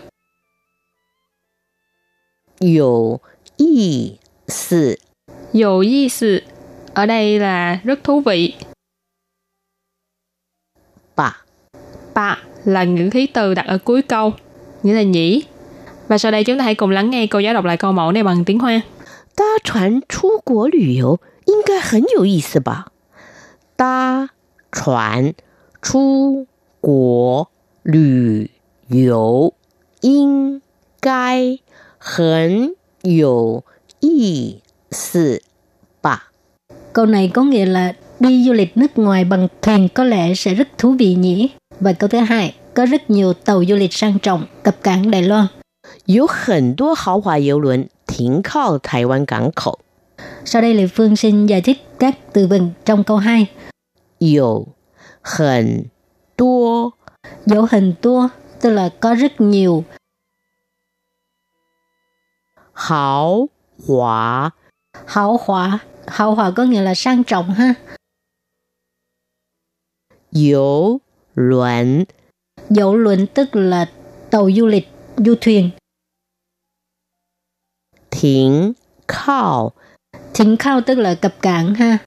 [2.59, 3.19] Yếu
[4.48, 4.96] 思
[5.52, 6.42] Dụ ý sự
[6.94, 8.54] ở đây là rất thú vị.
[11.16, 11.36] Bà
[12.14, 14.32] Bà là ngữ khí từ đặt ở cuối câu,
[14.82, 15.44] nghĩa là nhỉ.
[16.08, 18.12] Và sau đây chúng ta hãy cùng lắng nghe cô giáo đọc lại câu mẫu
[18.12, 18.82] này bằng tiếng Hoa.
[19.34, 22.92] 搭船出国旅游应该很有意思吧？
[23.76, 24.28] 搭
[24.70, 25.34] 船
[25.80, 26.46] 出
[26.80, 27.50] 国
[27.82, 28.50] 旅
[28.88, 29.54] 游
[30.02, 30.60] 应
[31.00, 31.58] 该
[31.98, 33.64] 很有
[33.99, 34.55] ý
[34.91, 35.41] sự
[36.01, 36.23] bà.
[36.93, 40.53] Câu này có nghĩa là đi du lịch nước ngoài bằng thuyền có lẽ sẽ
[40.53, 41.49] rất thú vị nhỉ?
[41.79, 45.21] Và câu thứ hai, có rất nhiều tàu du lịch sang trọng cập cảng Đài
[45.21, 45.47] Loan.
[50.45, 53.47] Sau đây Lê Phương xin giải thích các từ vựng trong câu 2.
[54.19, 54.63] Có
[55.23, 55.83] hình
[56.35, 56.89] tua
[57.45, 58.29] Dấu hình tua
[58.61, 59.83] tức là có rất nhiều.
[62.73, 63.49] Hảo
[63.87, 64.49] Hòa.
[65.05, 67.73] Hảo hòa, hảo hòa có nghĩa là sang trọng ha.
[70.31, 70.99] Dấu
[71.35, 72.03] luận.
[72.69, 73.91] Dấu luận tức là
[74.31, 74.87] tàu du lịch,
[75.17, 75.69] du thuyền.
[78.11, 78.73] Thỉnh
[79.07, 79.71] khao.
[80.33, 81.97] Thỉnh khao tức là cập cảng ha.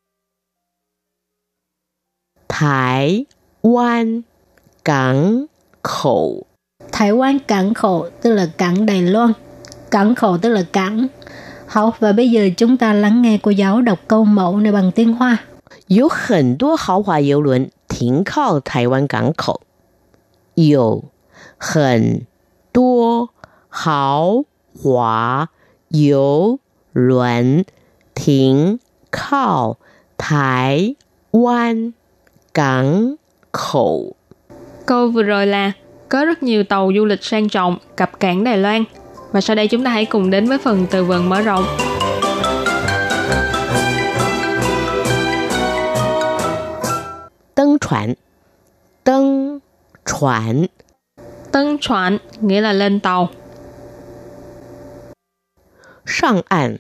[2.49, 3.25] Thái
[3.63, 4.23] Quan
[4.85, 5.47] cảng
[5.83, 6.43] khẩu.
[6.93, 9.33] Thái Quan cảng khẩu tức là cảng Đài Loan.
[9.91, 11.07] Cảng khẩu tức là cảng.
[11.70, 14.92] Học và bây giờ chúng ta lắng nghe cô giáo đọc câu mẫu này bằng
[14.92, 15.38] tiếng Hoa.
[15.88, 19.62] 有很多豪华游轮停靠台湾港口。
[20.56, 21.04] 有
[21.60, 22.26] 很
[22.72, 23.30] 多
[23.70, 25.50] 豪华
[25.90, 26.60] 游
[26.92, 27.66] 轮
[28.16, 28.80] 停
[29.12, 29.78] 靠
[30.18, 30.96] 台
[31.32, 31.94] 湾
[32.52, 33.18] 港
[33.52, 34.16] 口。
[34.86, 35.72] Câu vừa rồi là
[36.10, 38.84] có rất nhiều tàu du lịch sang trọng cập cảng Đài Loan.
[39.33, 41.65] Và sau đây chúng ta hãy cùng đến với phần từ vựng mở rộng.
[47.55, 48.15] Tân chuẩn
[49.05, 49.59] Tân
[50.05, 50.67] chuẩn
[51.53, 53.29] Tân chuẩn nghĩa là lên tàu.
[56.07, 56.77] Sang an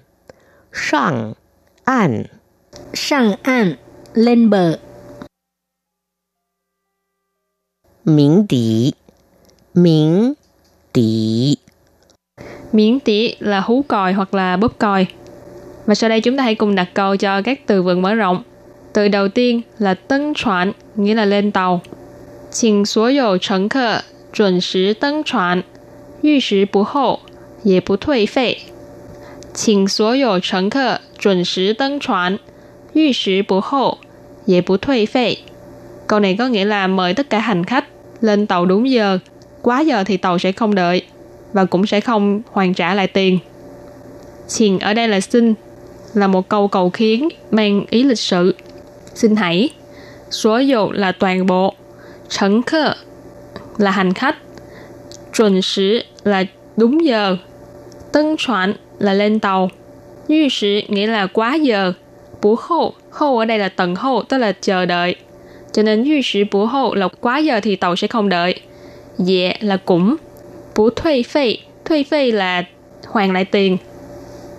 [0.72, 1.32] Sang
[1.84, 2.24] an
[2.94, 3.74] Sang an
[4.14, 4.78] lên bờ.
[8.04, 8.92] Miếng tỷ
[9.74, 10.32] Miếng
[10.92, 11.56] tỷ
[12.71, 15.05] Miễn tỉ là hú còi hoặc là bóp còi.
[15.85, 18.43] Và sau đây chúng ta hãy cùng đặt câu cho các từ vựng mở rộng.
[18.93, 21.81] Từ đầu tiên là tân chuẩn, nghĩa là lên tàu.
[22.51, 25.63] 请所有乘客准时登船，
[26.21, 27.19] 逾时不候，
[27.63, 28.59] 也不退费。
[29.53, 32.39] 请所有乘客准时登船，
[32.93, 33.97] 逾时不候，
[34.45, 35.39] 也不退费。
[36.07, 37.85] Câu này có nghĩa là mời tất cả hành khách
[38.21, 39.19] lên tàu đúng giờ,
[39.61, 41.01] quá giờ thì tàu sẽ không đợi
[41.52, 43.38] và cũng sẽ không hoàn trả lại tiền.
[44.48, 45.54] Xin ở đây là xin,
[46.14, 48.54] là một câu cầu khiến mang ý lịch sự.
[49.14, 49.68] Xin hãy.
[50.30, 51.74] Số dụ là toàn bộ.
[52.30, 52.94] 乘客
[53.78, 54.36] là hành khách.
[55.36, 56.44] Chuẩn sử là
[56.76, 57.36] đúng giờ.
[58.12, 59.70] Tân soạn là lên tàu.
[60.28, 61.92] Như sử nghĩa là quá giờ.
[62.42, 65.16] Bú hậu, hậu ở đây là tầng hậu, tức là chờ đợi.
[65.72, 68.60] Cho nên như sử bú hậu là quá giờ thì tàu sẽ không đợi.
[69.18, 70.16] Dạ là cũng
[70.75, 72.63] Bú thuê phê, thuê phê là
[73.07, 73.77] hoàn lại tiền.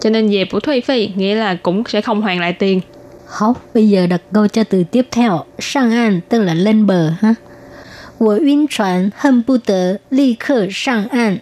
[0.00, 2.81] Cho nên về bú thuê phê nghĩa là cũng sẽ không hoàn lại tiền.
[3.26, 5.44] Học, bây giờ đặt câu cho từ tiếp theo.
[5.59, 7.35] Sang an tức là lên bờ ha.
[8.18, 11.40] 我晕船，恨不得立刻上岸。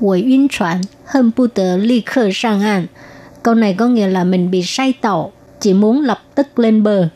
[0.00, 2.88] 我晕船，恨不得立刻上岸。
[3.42, 7.08] Câu này có nghĩa là mình bị say tàu, chỉ muốn lập tức lên bờ.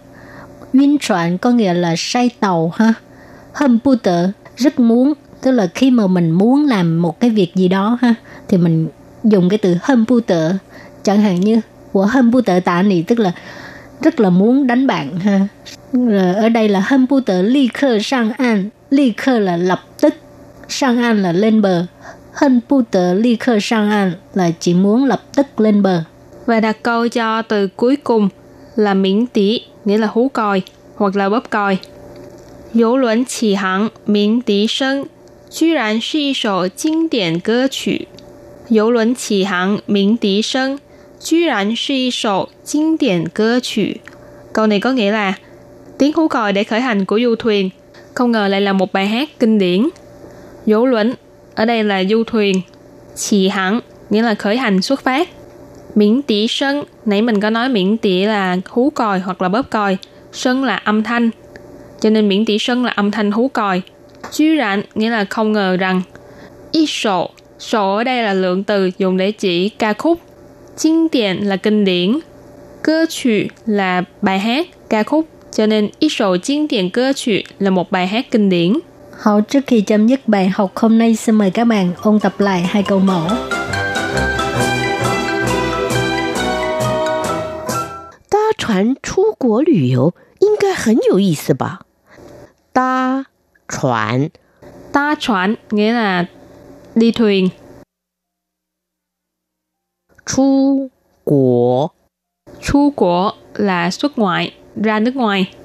[0.73, 2.95] Uyên chuẩn có nghĩa là say tàu ha.
[3.53, 7.56] Hâm bu tờ, rất muốn, tức là khi mà mình muốn làm một cái việc
[7.56, 8.16] gì đó ha,
[8.48, 8.88] thì mình
[9.24, 10.52] dùng cái từ hâm bu tự
[11.04, 13.32] chẳng hạn như của hâm bu tự tạ này tức là
[14.02, 15.48] rất là muốn đánh bạn ha.
[15.94, 18.70] Rồi ở đây là hâm bu tự ly khơ sang an.
[18.90, 20.14] Ly khơ là lập tức,
[20.70, 21.86] sang an là lên bờ.
[22.34, 26.04] Hâm bu tự ly khơ sang an là chỉ muốn lập tức lên bờ.
[26.46, 28.30] Và đặt câu cho từ cuối cùng
[28.76, 30.62] là miễn tỷ nghĩa là hú còi
[30.96, 31.78] hoặc là bóp còi.
[32.74, 35.04] Yếu luận chỉ hãng miễn tỷ sân.
[35.51, 38.09] 居然是一首经典歌曲。
[38.69, 40.79] 游轮起航，鸣笛声，
[41.21, 44.01] 居然是一首经典歌曲。
[44.53, 45.35] Câu này có nghĩa là
[45.99, 47.71] tiếng hú còi để khởi hành của du thuyền,
[48.15, 49.89] không ngờ lại là một bài hát kinh điển.
[50.67, 51.15] Dỗ luận
[51.55, 52.61] ở đây là du thuyền,
[53.17, 55.29] chỉ hẳn nghĩa là khởi hành xuất phát.
[55.95, 59.71] Miễn tỷ sân, nãy mình có nói miễn tỷ là hú còi hoặc là bóp
[59.71, 59.97] còi,
[60.33, 61.31] sân là âm thanh.
[62.01, 63.83] Cho nên miễn tỷ sân là âm thanh hú còi.
[64.33, 66.03] Chứ rạn nghĩa là không ngờ rằng.
[66.73, 70.21] Y sổ, sổ ở đây là lượng từ dùng để chỉ ca khúc.
[70.81, 72.19] Kinh điển là kinh điển.
[72.83, 75.29] Cơ曲 là bài hát, ca khúc.
[75.53, 78.79] Cho nên y sổ kinh điển cơ 曲 là một bài hát kinh điển.
[79.19, 82.41] Hậu trước khi chấm dứt bài học hôm nay xin mời các bạn ôn tập
[82.41, 83.29] lại hai câu mẫu.
[88.29, 91.81] 搭船出国旅游应该很有意思吧？
[92.73, 93.27] 搭
[93.72, 94.30] 船.
[94.94, 96.26] Đa chuẩn nghĩa là
[96.96, 97.50] đi thuyền.
[100.26, 100.90] Chu
[101.24, 101.96] quốc.
[102.62, 105.56] Chu quốc là xuất ngoại, ra nước ngoài.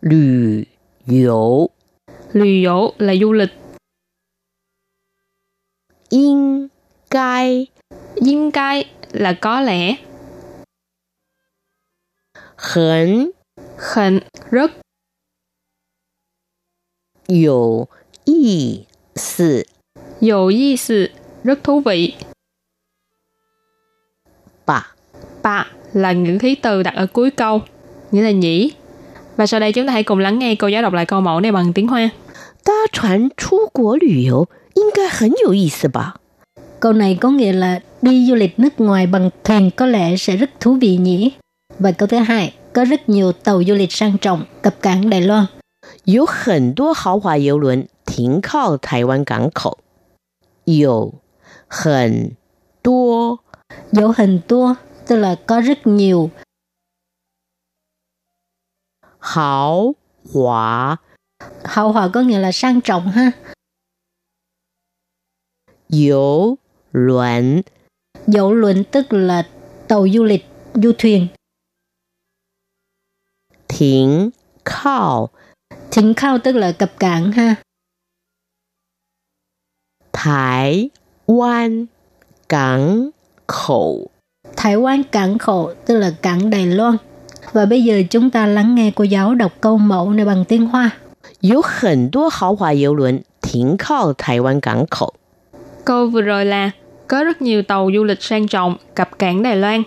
[0.00, 0.64] Lữ
[1.06, 1.68] yếu.
[2.32, 3.50] Lữ yếu là du lịch.
[6.08, 6.68] Yên
[7.10, 7.66] cai.
[8.14, 9.96] Yên cai là có lẽ.
[12.56, 13.30] Hẳn.
[13.78, 14.70] Hẳn rất
[17.27, 17.87] 有
[18.25, 19.65] 意思
[20.19, 21.09] dầu ý sự,
[21.43, 22.15] rất thú vị.
[24.65, 24.95] 吧？
[25.43, 27.61] Bà là những khí từ đặt ở cuối câu,
[28.11, 28.71] nghĩa là nhỉ.
[29.37, 31.39] Và sau đây chúng ta hãy cùng lắng nghe cô giáo đọc lại câu mẫu
[31.39, 32.09] này bằng tiếng Hoa.
[32.63, 36.15] 搭船出国旅游应该很有意思吧？
[36.79, 40.37] Câu này có nghĩa là đi du lịch nước ngoài bằng thuyền có lẽ sẽ
[40.37, 41.31] rất thú vị nhỉ.
[41.79, 45.21] Và câu thứ hai, có rất nhiều tàu du lịch sang trọng cập cảng Đài
[45.21, 45.45] Loan.
[46.05, 49.79] 有很多豪华游轮停靠台湾港口，
[50.65, 51.13] 有
[51.67, 52.35] 很
[52.81, 53.39] 多
[53.91, 54.75] Dấu hình tua,
[55.07, 56.29] tức là có rất nhiều.
[59.19, 59.93] 豪
[60.33, 60.97] 华
[61.63, 63.31] Hậu hòa có nghĩa là sang trọng ha.
[65.89, 66.57] 游
[66.91, 67.61] 轮
[68.27, 69.47] Dấu luận tức là
[69.87, 71.29] tàu du lịch, du thuyền.
[73.67, 74.31] 停
[74.63, 75.31] 靠
[75.94, 77.54] chính khao tức là cập cảng ha.
[80.12, 80.90] Thái
[81.26, 81.86] Quan
[82.48, 83.10] Cảng
[83.46, 84.08] Khẩu
[84.56, 86.96] Thái Quan Cảng Khẩu tức là cảng Đài Loan.
[87.52, 90.66] Và bây giờ chúng ta lắng nghe cô giáo đọc câu mẫu này bằng tiếng
[90.66, 90.90] Hoa.
[91.42, 95.12] Có hẳn đô hào hòa yếu luận thỉnh khao Thái Quan Cảng Khẩu.
[95.84, 96.70] Câu vừa rồi là
[97.08, 99.82] có rất nhiều tàu du lịch sang trọng cập cảng Đài Loan.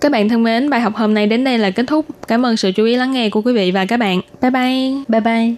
[0.00, 2.06] Các bạn thân mến, bài học hôm nay đến đây là kết thúc.
[2.28, 4.20] Cảm ơn sự chú ý lắng nghe của quý vị và các bạn.
[4.40, 4.92] Bye bye.
[5.08, 5.54] Bye bye.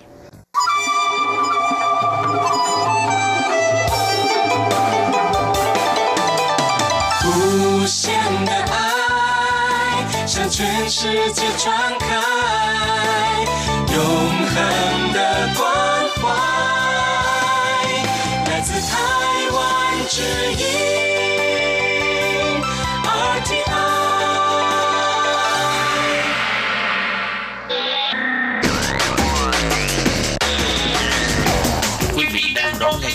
[20.15, 21.12] Hãy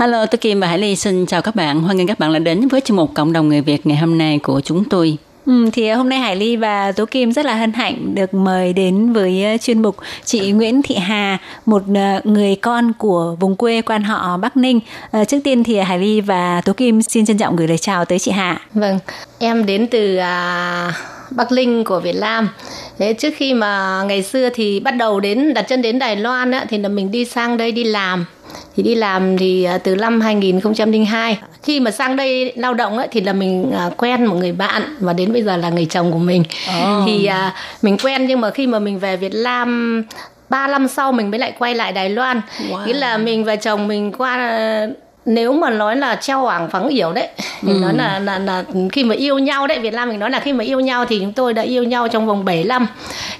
[0.00, 1.82] Hello, tôi Kim và Hải Ly xin chào các bạn.
[1.82, 4.18] Hoan nghênh các bạn đã đến với chương mục Cộng đồng người Việt ngày hôm
[4.18, 5.16] nay của chúng tôi.
[5.46, 8.72] Ừ, thì hôm nay Hải Ly và Tố Kim rất là hân hạnh được mời
[8.72, 13.56] đến với uh, chuyên mục chị Nguyễn Thị Hà, một uh, người con của vùng
[13.56, 14.80] quê quan họ Bắc Ninh.
[15.20, 18.04] Uh, trước tiên thì Hải Ly và Tố Kim xin trân trọng gửi lời chào
[18.04, 18.60] tới chị Hà.
[18.74, 18.98] Vâng,
[19.38, 20.92] em đến từ à,
[21.30, 22.48] Bắc Linh của Việt Nam.
[22.98, 26.50] Thế trước khi mà ngày xưa thì bắt đầu đến đặt chân đến Đài Loan
[26.50, 28.26] á, thì là mình đi sang đây đi làm.
[28.76, 31.38] Thì đi làm thì à, từ năm 2002.
[31.62, 34.82] Khi mà sang đây lao động ấy, thì là mình à, quen một người bạn
[35.00, 36.44] và đến bây giờ là người chồng của mình.
[36.82, 37.02] Ồ.
[37.06, 40.02] Thì à, mình quen nhưng mà khi mà mình về Việt Nam
[40.48, 42.40] 3 năm sau mình mới lại quay lại Đài Loan.
[42.70, 42.86] Wow.
[42.86, 44.86] Nghĩa là mình và chồng mình qua
[45.26, 47.28] nếu mà nói là treo hoảng phẳng yểu đấy
[47.62, 47.80] mình Ừ.
[47.80, 50.52] nói là, là là khi mà yêu nhau đấy Việt Nam mình nói là khi
[50.52, 52.86] mà yêu nhau thì chúng tôi đã yêu nhau trong vòng 7 năm.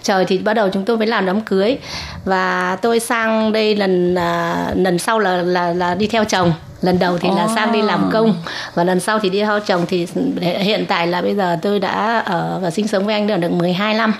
[0.02, 1.78] Trời thì bắt đầu chúng tôi mới làm đám cưới.
[2.24, 6.52] Và tôi sang đây lần à, lần sau là là là đi theo chồng.
[6.82, 8.34] Lần đầu thì là sang đi làm công.
[8.74, 10.06] Và lần sau thì đi theo chồng thì
[10.40, 13.94] hiện tại là bây giờ tôi đã ở và sinh sống với anh được 12
[13.94, 14.14] năm.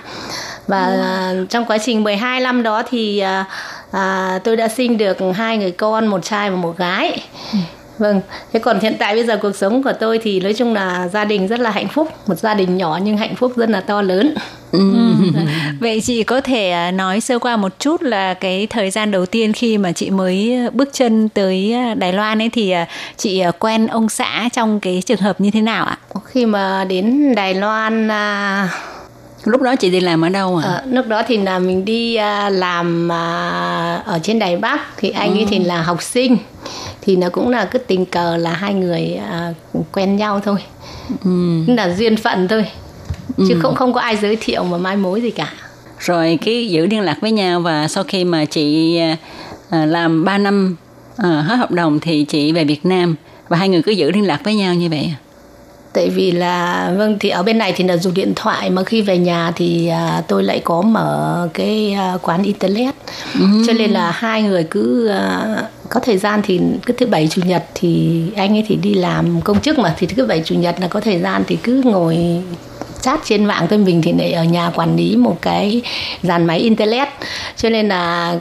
[0.67, 3.45] Và à, trong quá trình 12 năm đó thì à,
[3.91, 7.21] à, tôi đã sinh được hai người con một trai và một gái.
[7.97, 8.21] Vâng
[8.53, 11.25] thế còn hiện tại bây giờ cuộc sống của tôi thì nói chung là gia
[11.25, 12.07] đình rất là hạnh phúc.
[12.27, 14.35] Một gia đình nhỏ nhưng hạnh phúc rất là to lớn.
[15.79, 19.25] Vậy chị có thể uh, nói sơ qua một chút là cái thời gian đầu
[19.25, 23.43] tiên khi mà chị mới bước chân tới uh, Đài Loan ấy thì uh, chị
[23.59, 25.97] quen ông xã trong cái trường hợp như thế nào ạ?
[26.25, 28.69] khi mà đến Đài Loan à,
[29.43, 30.63] Lúc đó chị đi làm ở đâu à?
[30.63, 34.79] Ờ, lúc đó thì là mình đi à, làm à, ở trên Đài Bắc.
[34.97, 36.37] Thì anh ấy thì là học sinh.
[37.01, 39.53] Thì nó cũng là cứ tình cờ là hai người à,
[39.91, 40.57] quen nhau thôi.
[41.23, 41.63] Ừ.
[41.67, 42.65] là duyên phận thôi.
[43.37, 45.53] Chứ không không có ai giới thiệu mà mai mối gì cả.
[45.99, 49.17] Rồi cái giữ liên lạc với nhau và sau khi mà chị à,
[49.69, 50.75] à, làm 3 năm
[51.17, 53.15] à, hết hợp đồng thì chị về Việt Nam.
[53.49, 55.13] Và hai người cứ giữ liên lạc với nhau như vậy.
[55.93, 59.01] Tại vì là vâng thì ở bên này thì là dùng điện thoại mà khi
[59.01, 62.95] về nhà thì à, tôi lại có mở cái à, quán internet.
[63.67, 65.55] Cho nên là hai người cứ à,
[65.89, 69.41] có thời gian thì cứ thứ bảy chủ nhật thì anh ấy thì đi làm
[69.41, 72.17] công chức mà thì thứ bảy chủ nhật là có thời gian thì cứ ngồi
[73.01, 73.79] chat trên mạng thôi.
[73.79, 75.81] Mình thì lại ở nhà quản lý một cái
[76.23, 77.07] dàn máy internet.
[77.55, 78.35] Cho nên là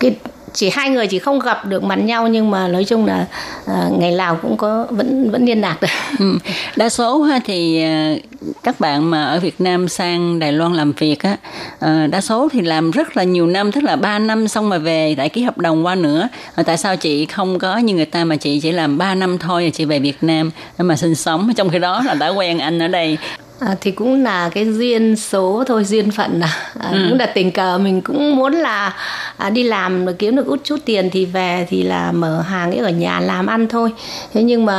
[0.00, 0.14] cái
[0.54, 3.26] chỉ hai người chỉ không gặp được mặt nhau nhưng mà nói chung là
[3.66, 5.88] à, ngày nào cũng có vẫn vẫn liên lạc được
[6.18, 6.38] Ừ.
[6.76, 8.14] Đa số ha, thì à,
[8.62, 11.36] các bạn mà ở Việt Nam sang Đài Loan làm việc á,
[11.80, 14.78] à, đa số thì làm rất là nhiều năm, tức là 3 năm xong mà
[14.78, 16.28] về lại ký hợp đồng qua nữa.
[16.66, 19.62] Tại sao chị không có như người ta mà chị chỉ làm 3 năm thôi
[19.62, 22.78] rồi chị về Việt Nam mà sinh sống, trong khi đó là đã quen anh
[22.78, 23.18] ở đây.
[23.66, 27.06] À, thì cũng là cái duyên số thôi duyên phận à, à Ừ.
[27.10, 28.94] cũng là tình cờ mình cũng muốn là
[29.36, 32.70] à, đi làm được kiếm được út chút tiền thì về thì là mở hàng
[32.70, 33.90] ấy ở nhà làm ăn thôi.
[34.34, 34.74] Thế nhưng mà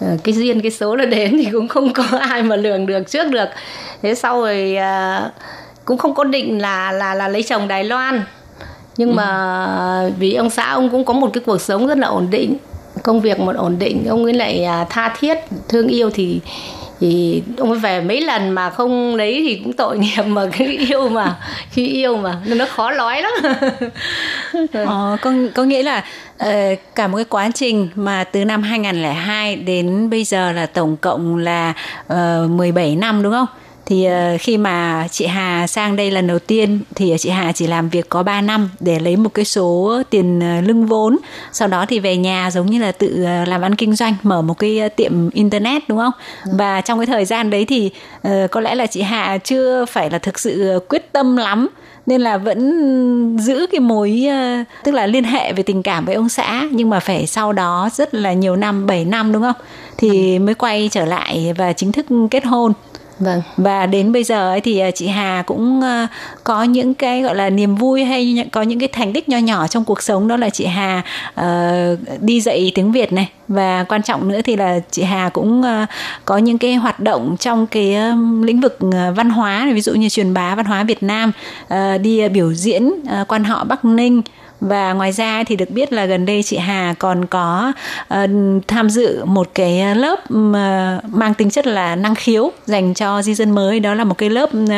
[0.00, 3.10] à, cái duyên cái số nó đến thì cũng không có ai mà lường được
[3.10, 3.48] trước được.
[4.02, 5.30] Thế sau rồi à,
[5.84, 8.22] cũng không có định là là là lấy chồng Đài Loan.
[8.96, 12.26] Nhưng mà vì ông xã ông cũng có một cái cuộc sống rất là ổn
[12.30, 12.56] định
[13.02, 14.06] công việc một ổn định.
[14.08, 15.38] Ông ấy lại à, tha thiết
[15.68, 16.40] thương yêu thì
[17.00, 20.64] thì ông ấy về mấy lần mà không lấy thì cũng tội nghiệp mà cứ
[20.88, 21.36] yêu mà
[21.70, 23.32] khi yêu mà nên nó khó nói lắm
[24.72, 26.04] Ờ, có, có nghĩa là
[26.38, 30.96] ờ, cả một cái quá trình mà từ năm 2002 đến bây giờ là tổng
[30.96, 31.72] cộng là
[32.06, 33.46] ờ, uh, 17 năm đúng không?
[33.86, 37.66] Thì ờ, khi mà chị Hà sang đây lần đầu tiên thì chị Hà chỉ
[37.66, 41.16] làm việc có 3 năm để lấy một cái số tiền ờ, lương vốn.
[41.52, 44.42] Sau đó thì về nhà giống như là tự ờ, làm ăn kinh doanh mở
[44.42, 46.12] một cái tiệm internet đúng không?
[46.58, 47.90] Và trong cái thời gian đấy thì
[48.50, 51.68] có lẽ là chị Hà chưa phải là thực sự quyết tâm lắm
[52.06, 54.26] nên là vẫn giữ cái mối
[54.84, 56.68] tức là liên hệ về tình cảm với ông xã.
[56.70, 59.56] Nhưng mà phải sau đó rất là nhiều năm 7 năm đúng không?
[59.98, 62.72] Thì mới quay trở lại và chính thức kết hôn
[63.20, 63.42] Vâng.
[63.56, 66.08] và đến bây giờ ấy thì à, chị Hà cũng à,
[66.44, 69.66] có những cái gọi là niềm vui hay có những cái thành tích nho nhỏ
[69.66, 71.02] trong cuộc sống đó là chị Hà
[71.40, 75.60] uh, đi dạy tiếng Việt này và quan trọng nữa thì là chị Hà cũng
[75.60, 75.88] uh,
[76.24, 78.78] có những cái hoạt động trong cái um, lĩnh vực
[79.16, 81.32] văn hóa ví dụ như truyền bá văn hóa Việt Nam
[81.74, 82.92] uh, đi biểu diễn
[83.28, 84.22] quan họ Bắc Ninh
[84.68, 87.72] và ngoài ra thì được biết là gần đây chị Hà còn có
[88.14, 88.30] uh,
[88.68, 93.34] tham dự một cái lớp uh, mang tính chất là năng khiếu dành cho di
[93.34, 93.80] dân mới.
[93.80, 94.70] Đó là một cái lớp uh,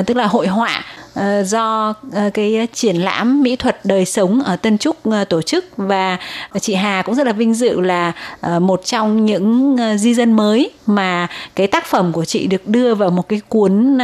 [0.00, 0.84] uh, tức là hội họa.
[1.16, 5.42] Ờ, do ờ, cái triển lãm mỹ thuật đời sống ở Tân Trúc ờ, tổ
[5.42, 6.18] chức và
[6.60, 8.12] chị Hà cũng rất là vinh dự là
[8.60, 13.10] một trong những di dân mới mà cái tác phẩm của chị được đưa vào
[13.10, 13.98] một cái cuốn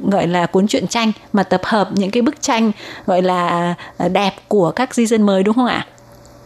[0.00, 2.72] gọi là cuốn truyện tranh mà tập hợp những cái bức tranh,
[3.06, 3.74] gọi là
[4.12, 5.86] đẹp của các di dân mới, đúng không ạ?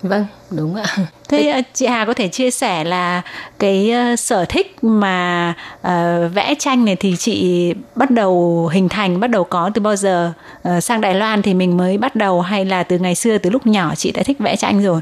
[0.02, 0.84] Vâng, đúng ạ.
[1.28, 3.22] Thế ờ, chị Hà có thể chia sẻ là
[3.58, 9.20] cái ờ, sở thích mà ờ, vẽ tranh này thì chị bắt đầu hình thành,
[9.20, 10.32] bắt đầu có từ bao giờ?
[10.62, 13.50] Ờ, sang Đài Loan thì mình mới bắt đầu hay là từ ngày xưa, từ
[13.50, 15.00] lúc nhỏ chị đã thích vẽ tranh rồi?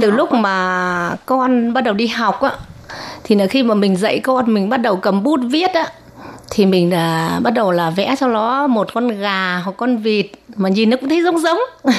[0.00, 2.50] từ lúc mà con bắt đầu đi học á
[3.24, 5.86] thì là khi mà mình dạy con mình bắt đầu cầm bút viết á
[6.54, 10.26] thì mình là bắt đầu là vẽ cho nó một con gà hoặc con vịt.
[10.56, 11.58] Mà nhìn nó cũng thấy giống giống.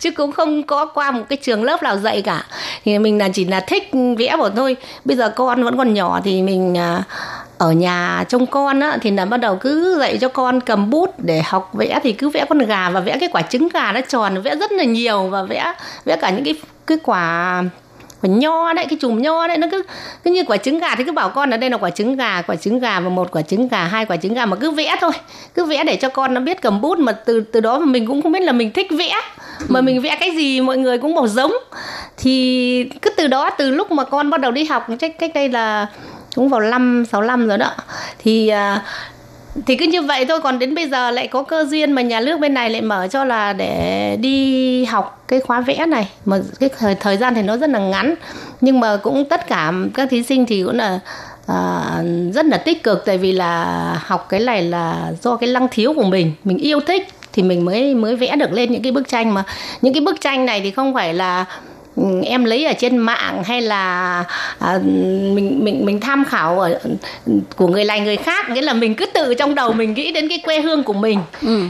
[0.00, 2.44] Chứ cũng không có qua một cái trường lớp nào dạy cả.
[2.84, 4.76] Thì mình là chỉ là thích vẽ một thôi.
[5.04, 7.02] Bây giờ con vẫn còn nhỏ thì mình à,
[7.58, 11.14] ở nhà trông con á, thì là bắt đầu cứ dạy cho con cầm bút
[11.18, 12.00] để học vẽ.
[12.02, 14.72] Thì cứ vẽ con gà và vẽ cái quả trứng gà nó tròn, vẽ rất
[14.72, 15.72] là nhiều và vẽ
[16.04, 16.54] vẽ cả những cái
[16.86, 17.62] cái quả
[18.22, 19.82] quả nho đấy cái chùm nho đấy nó cứ
[20.24, 22.42] cứ như quả trứng gà thì cứ bảo con ở đây là quả trứng gà
[22.42, 24.96] quả trứng gà và một quả trứng gà hai quả trứng gà mà cứ vẽ
[25.00, 25.12] thôi.
[25.54, 28.06] Cứ vẽ để cho con nó biết cầm bút mà từ từ đó mà mình
[28.06, 29.14] cũng không biết là mình thích vẽ
[29.68, 31.52] mà mình vẽ cái gì mọi người cũng bảo giống.
[32.16, 35.48] Thì cứ từ đó từ lúc mà con bắt đầu đi học cách cách đây
[35.48, 35.86] là
[36.34, 37.70] cũng vào năm sáu năm rồi đó.
[38.18, 38.82] Thì uh,
[39.66, 42.20] thì cứ như vậy thôi còn đến bây giờ lại có cơ duyên mà nhà
[42.20, 46.08] nước bên này lại mở cho là để đi học cái khóa vẽ này.
[46.24, 48.14] Mà cái thời, thời gian thì nó rất là ngắn
[48.60, 51.00] nhưng mà cũng tất cả các thí sinh thì cũng là
[51.46, 51.80] à,
[52.34, 55.92] rất là tích cực tại vì là học cái này là do cái năng thiếu
[55.94, 56.32] của mình.
[56.44, 59.44] Mình yêu thích thì mình mới mới vẽ được lên những cái bức tranh mà.
[59.82, 61.44] Những cái bức tranh này thì không phải là
[62.24, 64.24] em lấy ở trên mạng hay là
[64.58, 64.78] à,
[65.34, 66.80] mình mình mình tham khảo ở
[67.56, 68.50] của người này người khác.
[68.50, 71.18] Nghĩa là mình cứ tự trong đầu mình nghĩ đến cái quê hương của mình.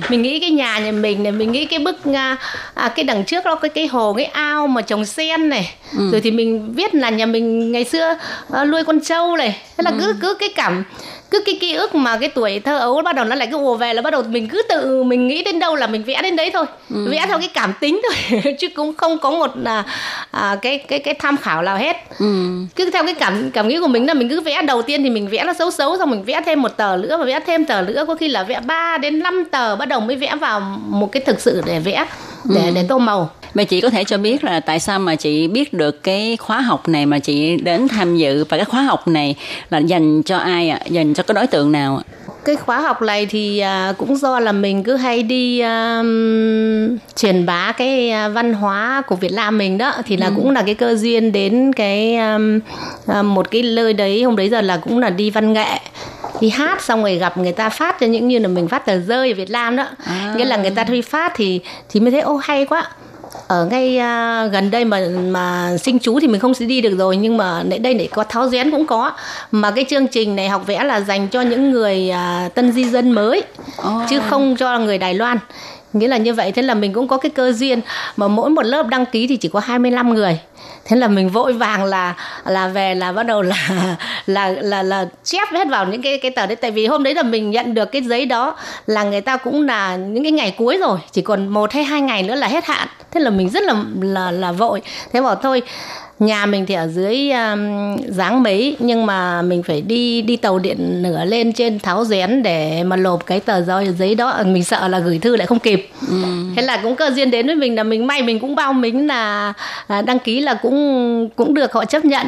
[0.08, 2.36] Mình nghĩ cái nhà nhà mình này mình nghĩ cái bức à,
[2.74, 5.72] à, cái đằng trước đó cái cái hồ cái ao mà trồng sen này.
[6.12, 8.14] Rồi thì mình viết là nhà mình ngày xưa
[8.52, 9.56] à, nuôi con trâu này.
[9.76, 10.84] Thế là cứ cứ cái cảm
[11.30, 13.74] cứ cái ký ức mà cái tuổi thơ ấu bắt đầu nó lại cứ ùa
[13.74, 16.36] về là bắt đầu mình cứ tự mình nghĩ đến đâu là mình vẽ đến
[16.36, 16.66] đấy thôi.
[16.88, 19.84] Vẽ theo cái cảm tính thôi chứ cũng không có một à,
[20.30, 21.96] à, cái cái cái tham khảo nào hết.
[22.76, 25.10] Cứ theo cái cảm cảm nghĩ của mình là mình cứ vẽ đầu tiên thì
[25.10, 27.64] mình vẽ nó xấu xấu xong mình vẽ thêm một tờ nữa và vẽ thêm
[27.64, 28.04] tờ nữa.
[28.06, 31.22] Có khi là vẽ 3 đến 5 tờ bắt đầu mới vẽ vào một cái
[31.26, 32.06] thực sự để vẽ
[32.44, 33.30] để để tô màu.
[33.54, 36.60] Vậy chị có thể cho biết là tại sao mà chị biết được cái khóa
[36.60, 38.44] học này mà chị đến tham dự?
[38.44, 39.34] Và cái khóa học này
[39.70, 40.80] là dành cho ai ạ?
[40.90, 42.02] Dành cho cái đối tượng nào
[42.44, 47.46] cái khóa học này thì à, cũng do là mình cứ hay đi um, truyền
[47.46, 49.92] bá cái à, văn hóa của Việt Nam mình đó.
[50.06, 52.60] Thì là cũng là cái cơ duyên đến cái um,
[53.06, 55.78] à, một cái nơi đấy hôm đấy giờ là cũng là đi văn nghệ
[56.40, 59.00] đi hát xong rồi gặp người ta phát cho những như là mình phát tờ
[59.00, 59.86] rơi ở Việt Nam đó.
[60.36, 62.90] Nghĩa là người ta đi phát thì thì mới thấy ô hay quá
[63.48, 66.96] ở ngay à, gần đây mà mà sinh chú thì mình không sẽ đi được
[66.98, 69.12] rồi nhưng mà lại đây lại có tháo rén cũng có.
[69.50, 72.84] Mà cái chương trình này học vẽ là dành cho những người à, tân di
[72.84, 73.42] dân mới
[74.10, 75.38] chứ không cho người Đài Loan
[75.92, 77.80] nghĩa là như vậy, thế là mình cũng có cái cơ duyên.
[78.16, 80.40] Mà mỗi một lớp đăng ký thì chỉ có 25 người.
[80.84, 82.14] Thế là mình vội vàng là
[82.44, 86.30] là về là bắt đầu là là là là chép hết vào những cái cái
[86.30, 86.56] tờ đấy.
[86.56, 89.66] Tại vì hôm đấy là mình nhận được cái giấy đó là người ta cũng
[89.66, 90.98] là những cái ngày cuối rồi.
[91.12, 92.88] Chỉ còn một hay hai ngày nữa là hết hạn.
[93.10, 94.82] Thế là mình rất là là là vội.
[95.12, 95.62] Thế bảo thôi
[96.18, 100.58] nhà mình thì ở dưới um, dáng mấy nhưng mà mình phải đi đi tàu
[100.58, 104.42] điện nửa lên trên tháo rén để mà lộp cái tờ giấy giấy đó.
[104.46, 105.90] Mình sợ là gửi thư lại không kịp.
[106.56, 109.06] Thế là cũng cơ duyên đến với mình là mình may mình cũng bao mình
[109.06, 109.52] là
[109.86, 112.26] à, đăng ký là cũng cũng được họ chấp nhận.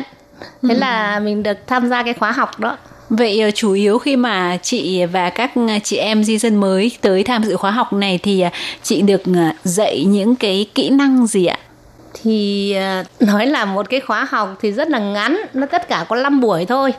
[0.68, 2.76] Thế là mình được tham gia cái khóa học đó.
[3.10, 6.90] Vậy ờ, chủ yếu khi mà chị và các ờ, chị em di dân mới
[7.00, 8.50] tới tham dự khóa học này thì ờ,
[8.82, 9.22] chị được
[9.64, 11.58] dạy những cái kỹ năng gì ạ?
[12.24, 16.04] Thì à, nói là một cái khóa học thì rất là ngắn nó tất cả
[16.08, 16.92] có 5 buổi thôi.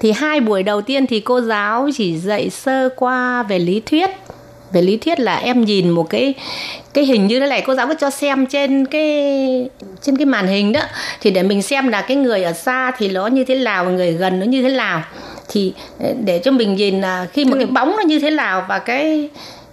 [0.00, 4.10] Thì hai buổi đầu tiên thì cô giáo chỉ dạy sơ qua về lý thuyết.
[4.72, 6.34] Về lý thuyết là em nhìn một cái
[6.94, 9.04] cái hình như thế này cô giáo cứ cho xem trên cái
[10.02, 10.80] trên cái màn hình đó.
[11.20, 14.12] Thì để mình xem là cái người ở xa thì nó như thế nào người
[14.12, 15.02] gần nó như thế nào.
[15.48, 18.64] Thì ờ, để cho mình nhìn là khi một cái bóng nó như thế nào
[18.68, 19.28] và cái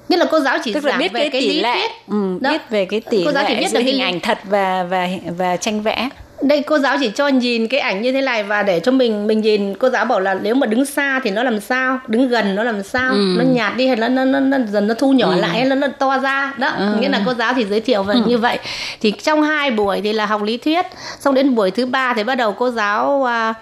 [0.09, 1.73] nghĩa là cô giáo chỉ Tức là giảng biết về cái cái tỷ lý lệ,
[1.73, 2.51] thuyết ừ, Đó.
[2.51, 4.83] biết về cái tỷ Cô giáo chỉ lệ biết được cái hình ảnh thật và
[4.89, 5.07] và
[5.37, 6.09] và tranh vẽ.
[6.41, 9.27] đây cô giáo chỉ cho nhìn cái ảnh như thế này và để cho mình
[9.27, 12.27] mình nhìn cô giáo bảo là nếu mà đứng xa thì nó làm sao đứng
[12.29, 13.35] gần nó làm sao Ừ.
[13.37, 15.39] nó nhạt đi hay nó nó, nó, nó dần nó thu nhỏ Ừ.
[15.39, 16.95] lại hay nó, nó to ra đó Ừ.
[16.99, 18.59] nghĩa là cô giáo thì giới thiệu về như vậy
[19.01, 20.85] thì trong hai buổi thì là học lý thuyết
[21.19, 23.53] xong đến buổi thứ ba thì bắt đầu cô giáo à,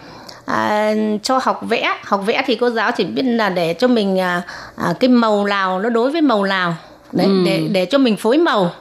[0.48, 0.94] à,
[1.24, 1.94] cho học vẽ.
[2.04, 4.42] Học vẽ thì cô giáo chỉ biết là để cho mình à,
[4.76, 6.76] à, cái màu nào nó đối với màu nào
[7.12, 7.44] đấy Ừ.
[7.46, 8.72] để để cho mình phối màu.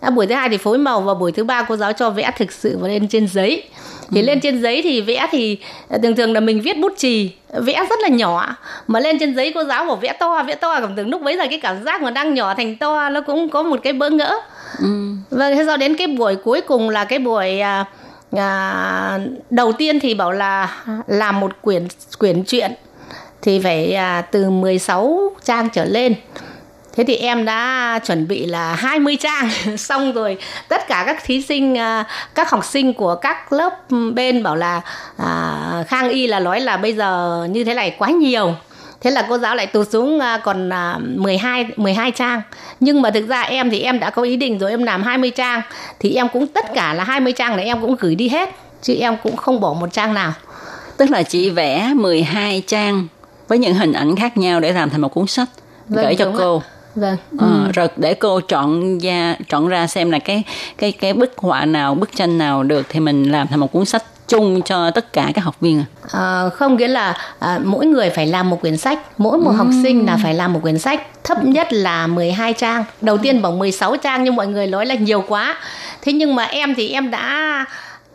[0.00, 2.30] À, buổi thứ hai thì phối màu và buổi thứ ba cô giáo cho vẽ
[2.38, 3.62] thực sự và lên trên giấy.
[4.10, 5.58] Thì lên trên giấy thì vẽ thì
[5.88, 7.30] à, thường thường là mình viết bút chì.
[7.52, 8.56] Vẽ rất là nhỏ.
[8.86, 10.80] Mà lên trên giấy cô giáo bảo vẽ to vẽ to.
[10.80, 13.48] Cảm tưởng lúc bấy giờ cái cảm giác mà đang nhỏ thành to nó cũng
[13.48, 14.34] có một cái bỡ ngỡ.
[15.30, 17.84] Vâng, thế do đến cái buổi cuối cùng là cái buổi à,
[18.32, 19.18] à,
[19.50, 22.72] đầu tiên thì bảo là làm một quyển quyển truyện
[23.42, 26.14] thì phải à, từ 16 trang trở lên.
[26.96, 31.42] Thế thì em đã chuẩn bị là 20 trang xong rồi tất cả các thí
[31.42, 32.04] sinh à,
[32.34, 33.72] các học sinh của các lớp
[34.14, 34.80] bên bảo là
[35.16, 38.54] à, Khang Y là nói là bây giờ như thế này quá nhiều.
[39.00, 42.42] Thế là cô giáo lại tụt xuống à, còn à, 12 12 trang.
[42.80, 45.30] Nhưng mà thực ra em thì em đã có ý định rồi em làm 20
[45.30, 45.60] trang
[46.00, 48.50] thì em cũng tất cả là 20 trang này em cũng gửi đi hết
[48.82, 50.32] chứ em cũng không bỏ một trang nào.
[50.96, 53.06] Tức là chị vẽ 12 trang
[53.48, 55.48] với những hình ảnh khác nhau để làm thành một cuốn sách
[55.88, 56.38] Vâng, gửi cho đúng ạ.
[56.38, 56.62] cô.
[56.94, 57.16] Vâng.
[57.38, 60.44] Ờ, rồi để cô chọn ra chọn ra xem là cái
[60.78, 63.84] cái cái bức họa nào bức tranh nào được thì mình làm thành một cuốn
[63.84, 65.86] sách chung cho tất cả các học viên à?
[66.12, 68.98] À, không nghĩa là à, mỗi người phải làm một quyển sách.
[69.18, 71.02] Mỗi một học sinh là phải làm một quyển sách.
[71.24, 72.84] Thấp nhất là 12 trang.
[73.00, 75.56] Đầu tiên bằng 16 trang nhưng mọi người nói là nhiều quá.
[76.02, 77.64] Thế nhưng mà em thì em đã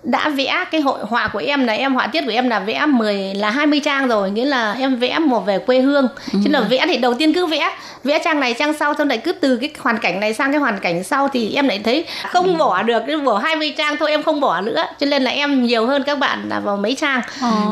[0.03, 2.85] đã vẽ cái hội họa của em là em họa tiết của em là vẽ
[2.85, 6.07] 10 là 20 trang rồi nghĩa là em vẽ một về quê hương.
[6.31, 7.71] Chứ là vẽ thì đầu tiên cứ vẽ
[8.03, 10.59] vẽ trang này trang sau xong lại cứ từ cái hoàn cảnh này sang cái
[10.59, 14.23] hoàn cảnh sau thì em lại thấy không bỏ được bỏ 20 trang thôi em
[14.23, 14.83] không bỏ nữa.
[14.99, 17.21] Cho nên là em nhiều hơn các bạn là vào mấy trang.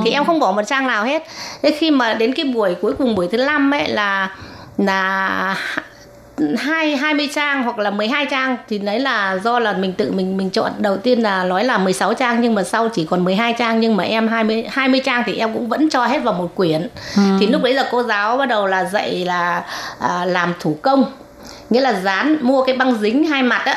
[0.04, 1.24] Thì em không bỏ một trang nào hết.
[1.62, 4.30] Thế khi mà đến cái buổi cuối cùng buổi thứ năm ấy là
[4.78, 5.56] là
[6.58, 10.38] hai 20 trang hoặc là 12 trang thì đấy là do là mình tự mình
[10.38, 13.54] mình chọn đầu tiên là nói là 16 trang nhưng mà sau chỉ còn 12
[13.54, 16.56] trang nhưng mà em 20 20 trang thì em cũng vẫn cho hết vào một
[16.56, 16.88] quyển.
[17.40, 19.64] Thì lúc đấy là cô giáo bắt đầu là dạy là
[20.00, 21.06] à, làm thủ công.
[21.70, 23.76] Nghĩa là dán mua cái băng dính hai mặt á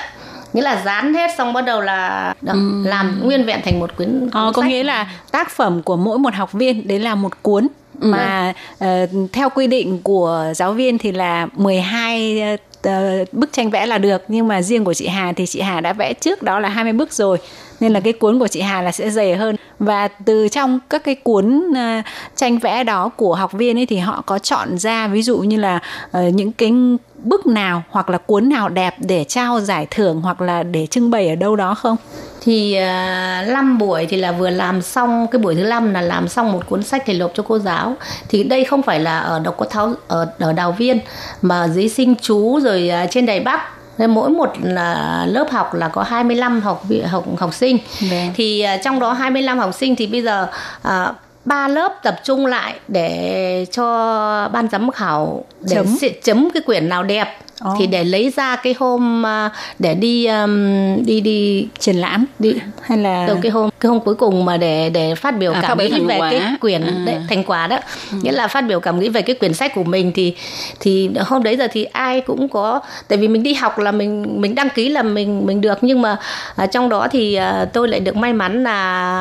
[0.52, 2.54] nghĩa là dán hết xong bắt đầu là đó,
[2.84, 4.68] làm nguyên vẹn thành một quyển Ờ, cuốn có sách.
[4.70, 7.68] nghĩa là tác phẩm của mỗi một học viên đấy là một cuốn
[8.02, 8.10] Vâng.
[8.10, 8.52] mà
[8.84, 13.86] uh, theo quy định của giáo viên thì là 12 uh, ờ, bức tranh vẽ
[13.86, 16.60] là được nhưng mà riêng của chị Hà thì chị Hà đã vẽ trước đó
[16.60, 17.38] là 20 bức rồi
[17.82, 19.56] nên là cái cuốn của chị Hà là sẽ dày hơn.
[19.78, 22.04] Và từ trong các cái cuốn uh,
[22.36, 25.56] tranh vẽ đó của học viên ấy thì họ có chọn ra ví dụ như
[25.56, 25.80] là
[26.18, 26.72] uh, những cái
[27.18, 31.10] bức nào hoặc là cuốn nào đẹp để trao giải thưởng hoặc là để trưng
[31.10, 31.96] bày ở đâu đó không?
[32.44, 36.00] thì à, uh, 5 buổi thì là vừa làm xong cái buổi thứ năm là
[36.00, 37.96] làm xong một cuốn sách thể nộp cho cô giáo.
[38.28, 40.98] Thì đây không phải là ở độc có tháo ở ở đào viên
[41.42, 43.60] mà dưới sinh chú rồi uh, trên đài bắc.
[44.02, 47.78] Nên mỗi một à, lớp học là có 25 học học học sinh.
[48.10, 48.32] Vâng.
[48.34, 50.46] thì à, trong đó 25 học sinh thì bây giờ
[50.82, 51.12] à,
[51.44, 56.88] ba lớp tập trung lại để cho ban giám khảo để chấm, chấm cái quyển
[56.88, 57.74] nào đẹp Ồ.
[57.78, 60.56] thì để lấy ra cái hôm à, để đi um,
[61.04, 64.56] đi đi Triển lãm đi hay là từ cái hôm cái hôm cuối cùng mà
[64.56, 66.30] để để phát biểu À, cảm nghĩ về quả.
[66.30, 66.92] cái quyển À.
[67.06, 67.78] đấy, thành quả đó
[68.22, 70.34] nghĩa là phát biểu cảm nghĩ về cái quyển sách của mình thì
[70.80, 74.40] thì hôm đấy giờ thì ai cũng có tại vì mình đi học là mình
[74.40, 76.16] mình đăng ký là mình mình được nhưng mà
[76.56, 78.72] à, trong đó thì à, tôi lại được may mắn là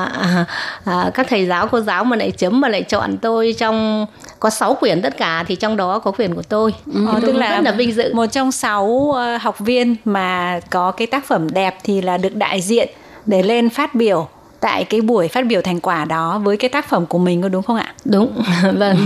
[0.03, 0.45] à,
[0.85, 4.05] à, các thầy giáo cô giáo mà lại chấm mà lại chọn tôi trong
[4.39, 7.21] có 6 quyển tất cả thì trong đó có quyển của tôi Ờ, Thì tôi
[7.21, 11.07] tức là rất là vinh dự một trong sáu ờ, học viên mà có cái
[11.07, 12.89] tác phẩm đẹp thì là được đại diện
[13.25, 14.27] để lên phát biểu
[14.59, 17.49] tại cái buổi phát biểu thành quả đó với cái tác phẩm của mình có
[17.49, 17.93] đúng không ạ?
[18.05, 18.97] đúng vâng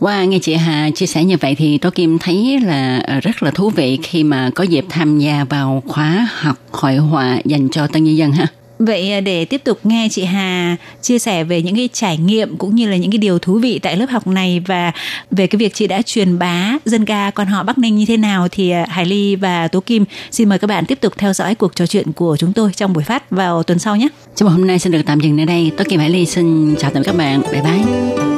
[0.00, 3.42] Qua nghe chị Hà chia sẻ như vậy thì tôi Kim thấy là ờ, rất
[3.42, 7.68] là thú vị khi mà có dịp tham gia vào khóa học hội họa dành
[7.68, 8.46] cho tân nhân dân ha.
[8.78, 12.56] Vậy à, để tiếp tục nghe chị Hà chia sẻ về những cái trải nghiệm
[12.56, 14.92] cũng như là những cái điều thú vị tại lớp học này và
[15.30, 18.16] về cái việc chị đã truyền bá dân ca quan họ Bắc Ninh như thế
[18.16, 21.32] nào thì à, Hải Ly và Tố Kim xin mời các bạn tiếp tục theo
[21.32, 24.08] dõi cuộc trò chuyện của chúng tôi trong buổi phát vào tuần sau nhé.
[24.36, 25.70] Trong hôm nay xin được tạm dừng nơi đây.
[25.76, 27.42] Tố Kim, Hải Ly xin chào tạm biệt các bạn.
[27.52, 28.37] Bye bye.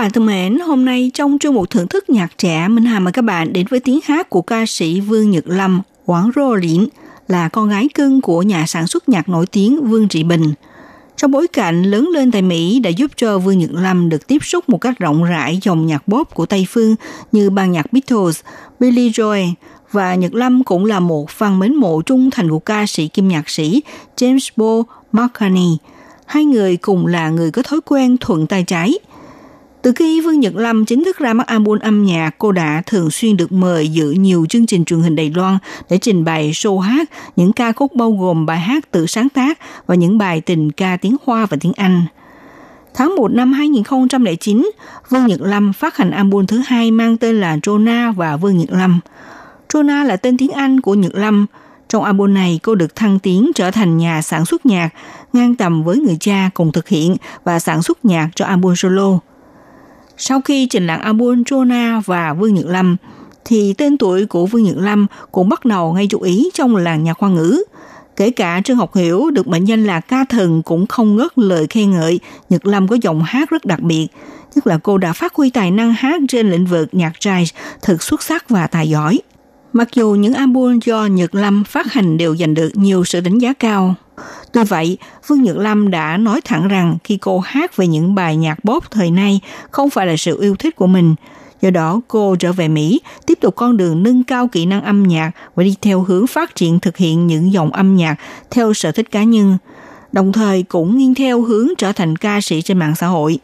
[0.00, 3.12] Bạn thân mến, hôm nay trong chương mục thưởng thức nhạc trẻ, Minh Hà mời
[3.12, 6.86] các bạn đến với tiếng hát của ca sĩ Vương Nhật Lâm, Quảng Rô Liễn,
[7.28, 10.52] là con gái cưng của nhà sản xuất nhạc nổi tiếng Vương Trị Bình.
[11.16, 14.38] Trong bối cảnh lớn lên tại Mỹ đã giúp cho Vương Nhật Lâm được tiếp
[14.42, 16.94] xúc một cách rộng rãi dòng nhạc pop của Tây Phương
[17.32, 18.40] như ban nhạc Beatles,
[18.80, 19.52] Billy Joel
[19.92, 23.28] và Nhật Lâm cũng là một fan mến mộ trung thành của ca sĩ kim
[23.28, 23.82] nhạc sĩ
[24.16, 24.82] James Paul
[25.12, 25.76] McCartney.
[26.26, 28.98] Hai người cùng là người có thói quen thuận tay trái–
[29.82, 33.10] từ khi Vương Nhật Lâm chính thức ra mắt album âm nhạc, cô đã thường
[33.10, 35.58] xuyên được mời dự nhiều chương trình truyền hình Đài Loan
[35.90, 39.58] để trình bày show hát những ca khúc bao gồm bài hát tự sáng tác
[39.86, 42.04] và những bài tình ca tiếng Hoa và tiếng Anh.
[42.94, 44.70] Tháng 1 năm 2009,
[45.08, 48.70] Vương Nhật Lâm phát hành album thứ hai mang tên là Jonah và Vương Nhật
[48.70, 49.00] Lâm.
[49.68, 51.46] Jonah là tên tiếng Anh của Nhật Lâm.
[51.88, 54.88] Trong album này, cô được thăng tiến trở thành nhà sản xuất nhạc,
[55.32, 59.18] ngang tầm với người cha cùng thực hiện và sản xuất nhạc cho album solo.
[60.22, 62.96] Sau khi trình làng Abul Jona và Vương Nhật Lâm,
[63.44, 67.04] thì tên tuổi của Vương Nhật Lâm cũng bắt đầu gây chú ý trong làng
[67.04, 67.62] nhạc khoa ngữ.
[68.16, 71.66] Kể cả Trương Học Hiểu được mệnh danh là ca thần cũng không ngớt lời
[71.70, 74.08] khen ngợi Nhật Lâm có giọng hát rất đặc biệt.
[74.54, 77.46] Tức là cô đã phát huy tài năng hát trên lĩnh vực nhạc jazz
[77.82, 79.20] thật xuất sắc và tài giỏi.
[79.72, 83.38] Mặc dù những album do Nhật Lâm phát hành đều giành được nhiều sự đánh
[83.38, 83.94] giá cao,
[84.52, 88.36] Tuy vậy, Vương Nhật Lâm đã nói thẳng rằng khi cô hát về những bài
[88.36, 89.40] nhạc pop thời nay
[89.70, 91.14] không phải là sự yêu thích của mình.
[91.62, 95.02] Do đó, cô trở về Mỹ, tiếp tục con đường nâng cao kỹ năng âm
[95.02, 98.16] nhạc và đi theo hướng phát triển thực hiện những dòng âm nhạc
[98.50, 99.58] theo sở thích cá nhân,
[100.12, 103.38] đồng thời cũng nghiêng theo hướng trở thành ca sĩ trên mạng xã hội.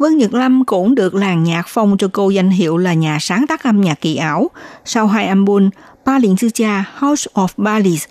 [0.00, 3.46] Vương Nhật Lâm cũng được làng nhạc phong cho cô danh hiệu là nhà sáng
[3.46, 4.50] tác âm nhạc kỳ ảo
[4.84, 5.70] sau hai album
[6.04, 8.04] Ba Liền Sư Cha House of Ballis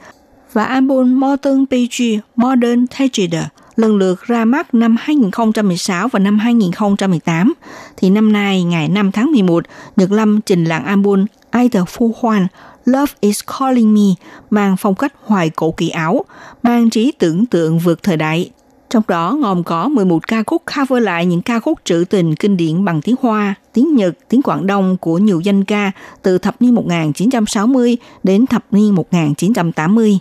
[0.54, 3.38] và album Modern Page Modern Tragedy
[3.76, 7.54] lần lượt ra mắt năm 2016 và năm 2018,
[7.98, 9.64] thì năm nay, ngày 5 tháng 11,
[9.96, 12.48] Nhật Lâm trình làng album "Either Phu Hoan
[12.86, 16.26] Love is Calling Me mang phong cách hoài cổ kỳ ảo,
[16.64, 18.52] mang trí tưởng tượng vượt thời đại.
[18.90, 22.58] Trong đó gồm có 11 ca khúc cover lại những ca khúc trữ tình kinh
[22.58, 26.62] điển bằng tiếng Hoa, tiếng Nhật, tiếng Quảng Đông của nhiều danh ca từ thập
[26.62, 30.20] niên 1960 đến thập niên 1980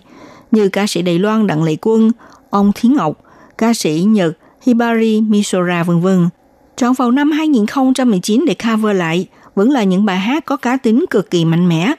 [0.51, 2.11] như ca sĩ Đài Loan Đặng Lệ Quân,
[2.49, 3.13] ông Thiến Ngọc,
[3.57, 6.07] ca sĩ Nhật Hibari Misora v.v.
[6.77, 11.05] Chọn vào năm 2019 để cover lại vẫn là những bài hát có cá tính
[11.09, 11.93] cực kỳ mạnh mẽ,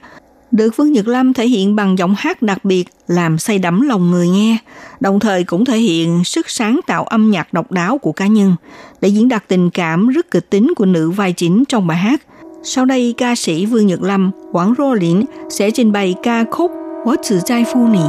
[0.51, 4.11] được Vương Nhật Lâm thể hiện bằng giọng hát đặc biệt làm say đắm lòng
[4.11, 4.59] người nghe,
[5.01, 8.57] đồng thời cũng thể hiện sức sáng tạo âm nhạc độc đáo của cá nhân
[9.01, 12.23] để diễn đạt tình cảm rất kịch tính của nữ vai chính trong bài hát.
[12.63, 16.73] Sau đây, ca sĩ Vương Nhật Lâm, Quảng Rô Lĩnh sẽ trình bày ca khúc
[17.05, 18.01] Quá Trừ Giai Phu Nì.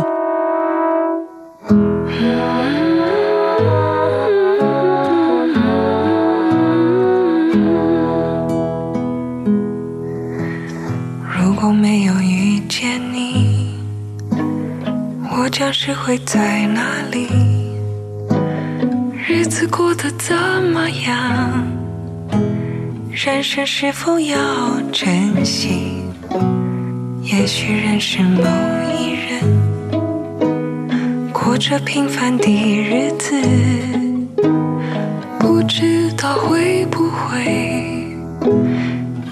[11.28, 12.31] Hãy
[12.72, 13.76] 见你，
[15.30, 17.28] 我将是会在哪里？
[19.28, 20.34] 日子过得怎
[20.72, 21.68] 么样？
[23.12, 24.38] 人生是否要
[24.94, 25.98] 珍惜？
[27.22, 28.42] 也许认识某
[28.98, 29.44] 一人，
[31.34, 33.36] 过着平凡的日子，
[35.38, 38.16] 不知道会不会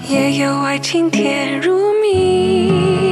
[0.06, 3.09] 也有爱情甜如蜜。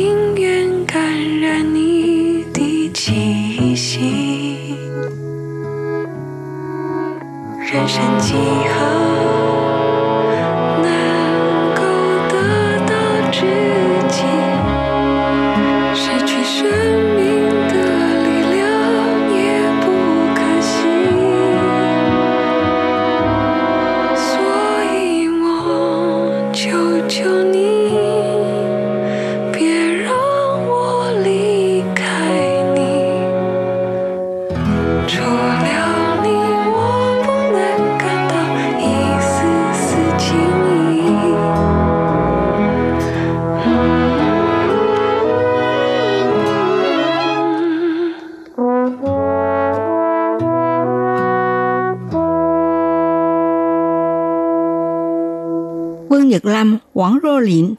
[0.00, 0.98] 宁愿感
[1.40, 4.74] 染你的气息。
[7.70, 9.49] 人生几何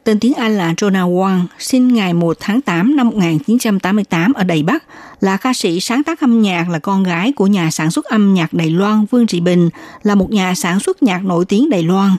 [0.03, 4.63] tên tiếng Anh là Jonah Wang, sinh ngày 1 tháng 8 năm 1988 ở Đài
[4.63, 4.83] Bắc,
[5.21, 8.33] là ca sĩ sáng tác âm nhạc, là con gái của nhà sản xuất âm
[8.33, 9.69] nhạc Đài Loan Vương Trị Bình,
[10.03, 12.11] là một nhà sản xuất nhạc nổi tiếng Đài Loan,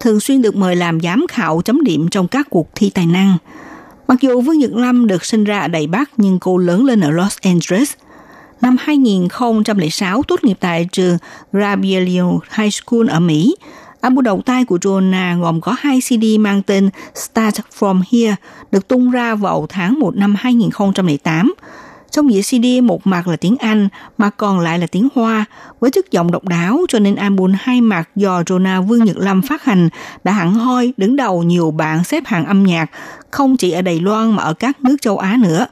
[0.00, 3.36] thường xuyên được mời làm giám khảo chấm điểm trong các cuộc thi tài năng.
[4.08, 7.00] Mặc dù Vương Nhật Lâm được sinh ra ở Đài Bắc nhưng cô lớn lên
[7.00, 7.92] ở Los Angeles.
[8.60, 11.18] Năm 2006 tốt nghiệp tại trường
[11.52, 13.56] Gabrielio High School ở Mỹ.
[14.00, 18.36] Album đầu tay của Jonah gồm có hai CD mang tên Start From Here
[18.72, 21.54] được tung ra vào tháng 1 năm 2008.
[22.10, 23.88] Trong dĩa CD một mặt là tiếng Anh,
[24.18, 25.44] mà còn lại là tiếng Hoa.
[25.80, 29.42] Với chất giọng độc đáo cho nên album hai mặt do Jonah Vương Nhật Lâm
[29.42, 29.88] phát hành
[30.24, 32.90] đã hẳn hoi đứng đầu nhiều bảng xếp hạng âm nhạc,
[33.30, 35.66] không chỉ ở Đài Loan mà ở các nước châu Á nữa.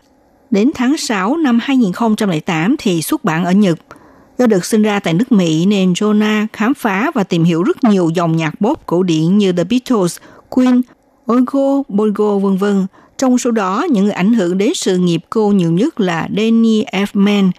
[0.50, 3.78] Đến tháng 6 năm 2008 thì xuất bản ở Nhật.
[4.38, 7.84] Do được sinh ra tại nước Mỹ nên Jonah khám phá và tìm hiểu rất
[7.84, 10.16] nhiều dòng nhạc pop cổ điển như The Beatles,
[10.48, 10.82] Queen,
[11.26, 12.86] Oingo, Boingo vân vân.
[13.18, 16.84] Trong số đó, những người ảnh hưởng đến sự nghiệp cô nhiều nhất là Danny
[16.84, 17.50] Elfman,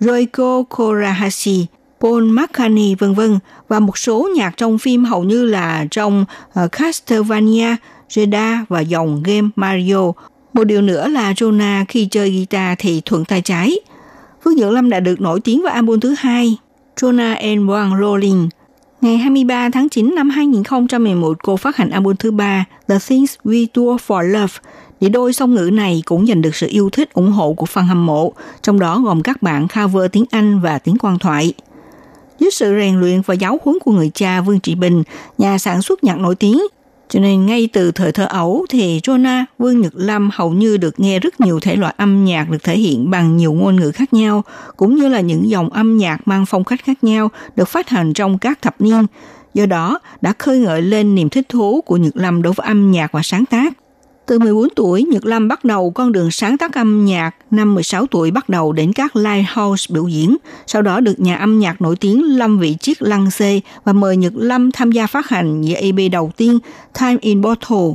[0.00, 1.66] Royko Korahashi,
[2.00, 6.24] Paul McCartney vân vân và một số nhạc trong phim hầu như là trong
[6.64, 7.76] uh, Castlevania,
[8.08, 10.12] Zelda và dòng game Mario.
[10.52, 13.76] Một điều nữa là Jonah khi chơi guitar thì thuận tay trái.
[14.46, 16.56] Phước Nhật Lâm đã được nổi tiếng vào album thứ hai,
[16.96, 18.48] Jonah and One Rolling.
[19.00, 23.66] Ngày 23 tháng 9 năm 2011, cô phát hành album thứ ba The Things We
[23.74, 24.52] Do For Love.
[25.00, 27.86] Để đôi song ngữ này cũng giành được sự yêu thích ủng hộ của fan
[27.86, 28.32] hâm mộ,
[28.62, 31.52] trong đó gồm các bản cover tiếng Anh và tiếng quan thoại.
[32.38, 35.02] Dưới sự rèn luyện và giáo huấn của người cha Vương Trị Bình,
[35.38, 36.60] nhà sản xuất nhạc nổi tiếng,
[37.08, 41.00] cho nên ngay từ thời thơ ấu thì Jonah Vương Nhật Lâm hầu như được
[41.00, 44.12] nghe rất nhiều thể loại âm nhạc được thể hiện bằng nhiều ngôn ngữ khác
[44.12, 44.44] nhau,
[44.76, 48.12] cũng như là những dòng âm nhạc mang phong cách khác nhau được phát hành
[48.12, 49.06] trong các thập niên.
[49.54, 52.90] Do đó, đã khơi gợi lên niềm thích thú của Nhật Lâm đối với âm
[52.90, 53.72] nhạc và sáng tác.
[54.26, 58.06] Từ 14 tuổi, Nhật Lâm bắt đầu con đường sáng tác âm nhạc, năm 16
[58.06, 61.96] tuổi bắt đầu đến các Lighthouse biểu diễn, sau đó được nhà âm nhạc nổi
[61.96, 65.74] tiếng Lâm Vị Chiết lăng xê và mời Nhật Lâm tham gia phát hành dĩa
[65.74, 66.58] EP đầu tiên
[67.00, 67.94] Time in Bottle.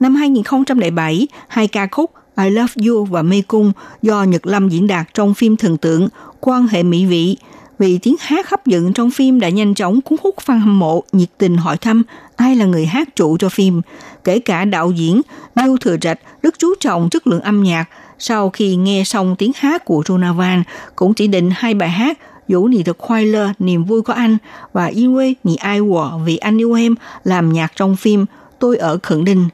[0.00, 3.72] Năm 2007, hai ca khúc I Love You và Mê Cung
[4.02, 6.08] do Nhật Lâm diễn đạt trong phim thần tượng
[6.40, 7.36] Quan hệ mỹ vị
[7.78, 11.02] vì tiếng hát hấp dẫn trong phim đã nhanh chóng cuốn hút fan hâm mộ
[11.12, 12.02] nhiệt tình hỏi thăm
[12.36, 13.82] ai là người hát trụ cho phim.
[14.24, 15.20] Kể cả đạo diễn
[15.54, 17.84] Bill Thừa Trạch rất chú trọng chất lượng âm nhạc.
[18.18, 20.62] Sau khi nghe xong tiếng hát của Ronavan,
[20.96, 22.18] cũng chỉ định hai bài hát
[22.48, 24.36] Dũ Nì Thực Khoai Lơ, Niềm Vui Có Anh
[24.72, 28.26] và Yên Quê Nì Ai Wò Vì Anh Yêu Em làm nhạc trong phim
[28.58, 29.48] Tôi Ở Khẩn Đình.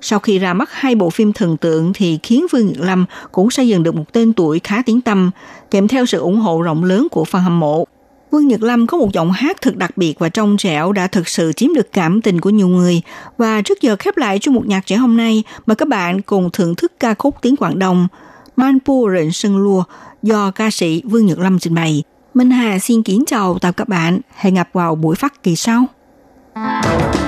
[0.00, 3.50] Sau khi ra mắt hai bộ phim thần tượng thì khiến Vương Nhật Lâm cũng
[3.50, 5.30] xây dựng được một tên tuổi khá tiếng tăm,
[5.70, 7.84] kèm theo sự ủng hộ rộng lớn của fan hâm mộ.
[8.30, 11.28] Vương Nhật Lâm có một giọng hát thật đặc biệt và trong trẻo đã thực
[11.28, 13.02] sự chiếm được cảm tình của nhiều người.
[13.38, 16.50] Và trước giờ khép lại chung một nhạc trẻ hôm nay, mời các bạn cùng
[16.52, 18.08] thưởng thức ca khúc tiếng Quảng Đông
[18.56, 19.84] Manpu Rịnh Sân Lua
[20.22, 22.02] do ca sĩ Vương Nhật Lâm trình bày.
[22.34, 24.20] Minh Hà xin kính chào tạm các bạn.
[24.34, 25.84] Hẹn gặp vào buổi phát kỳ sau.
[26.54, 27.27] Quý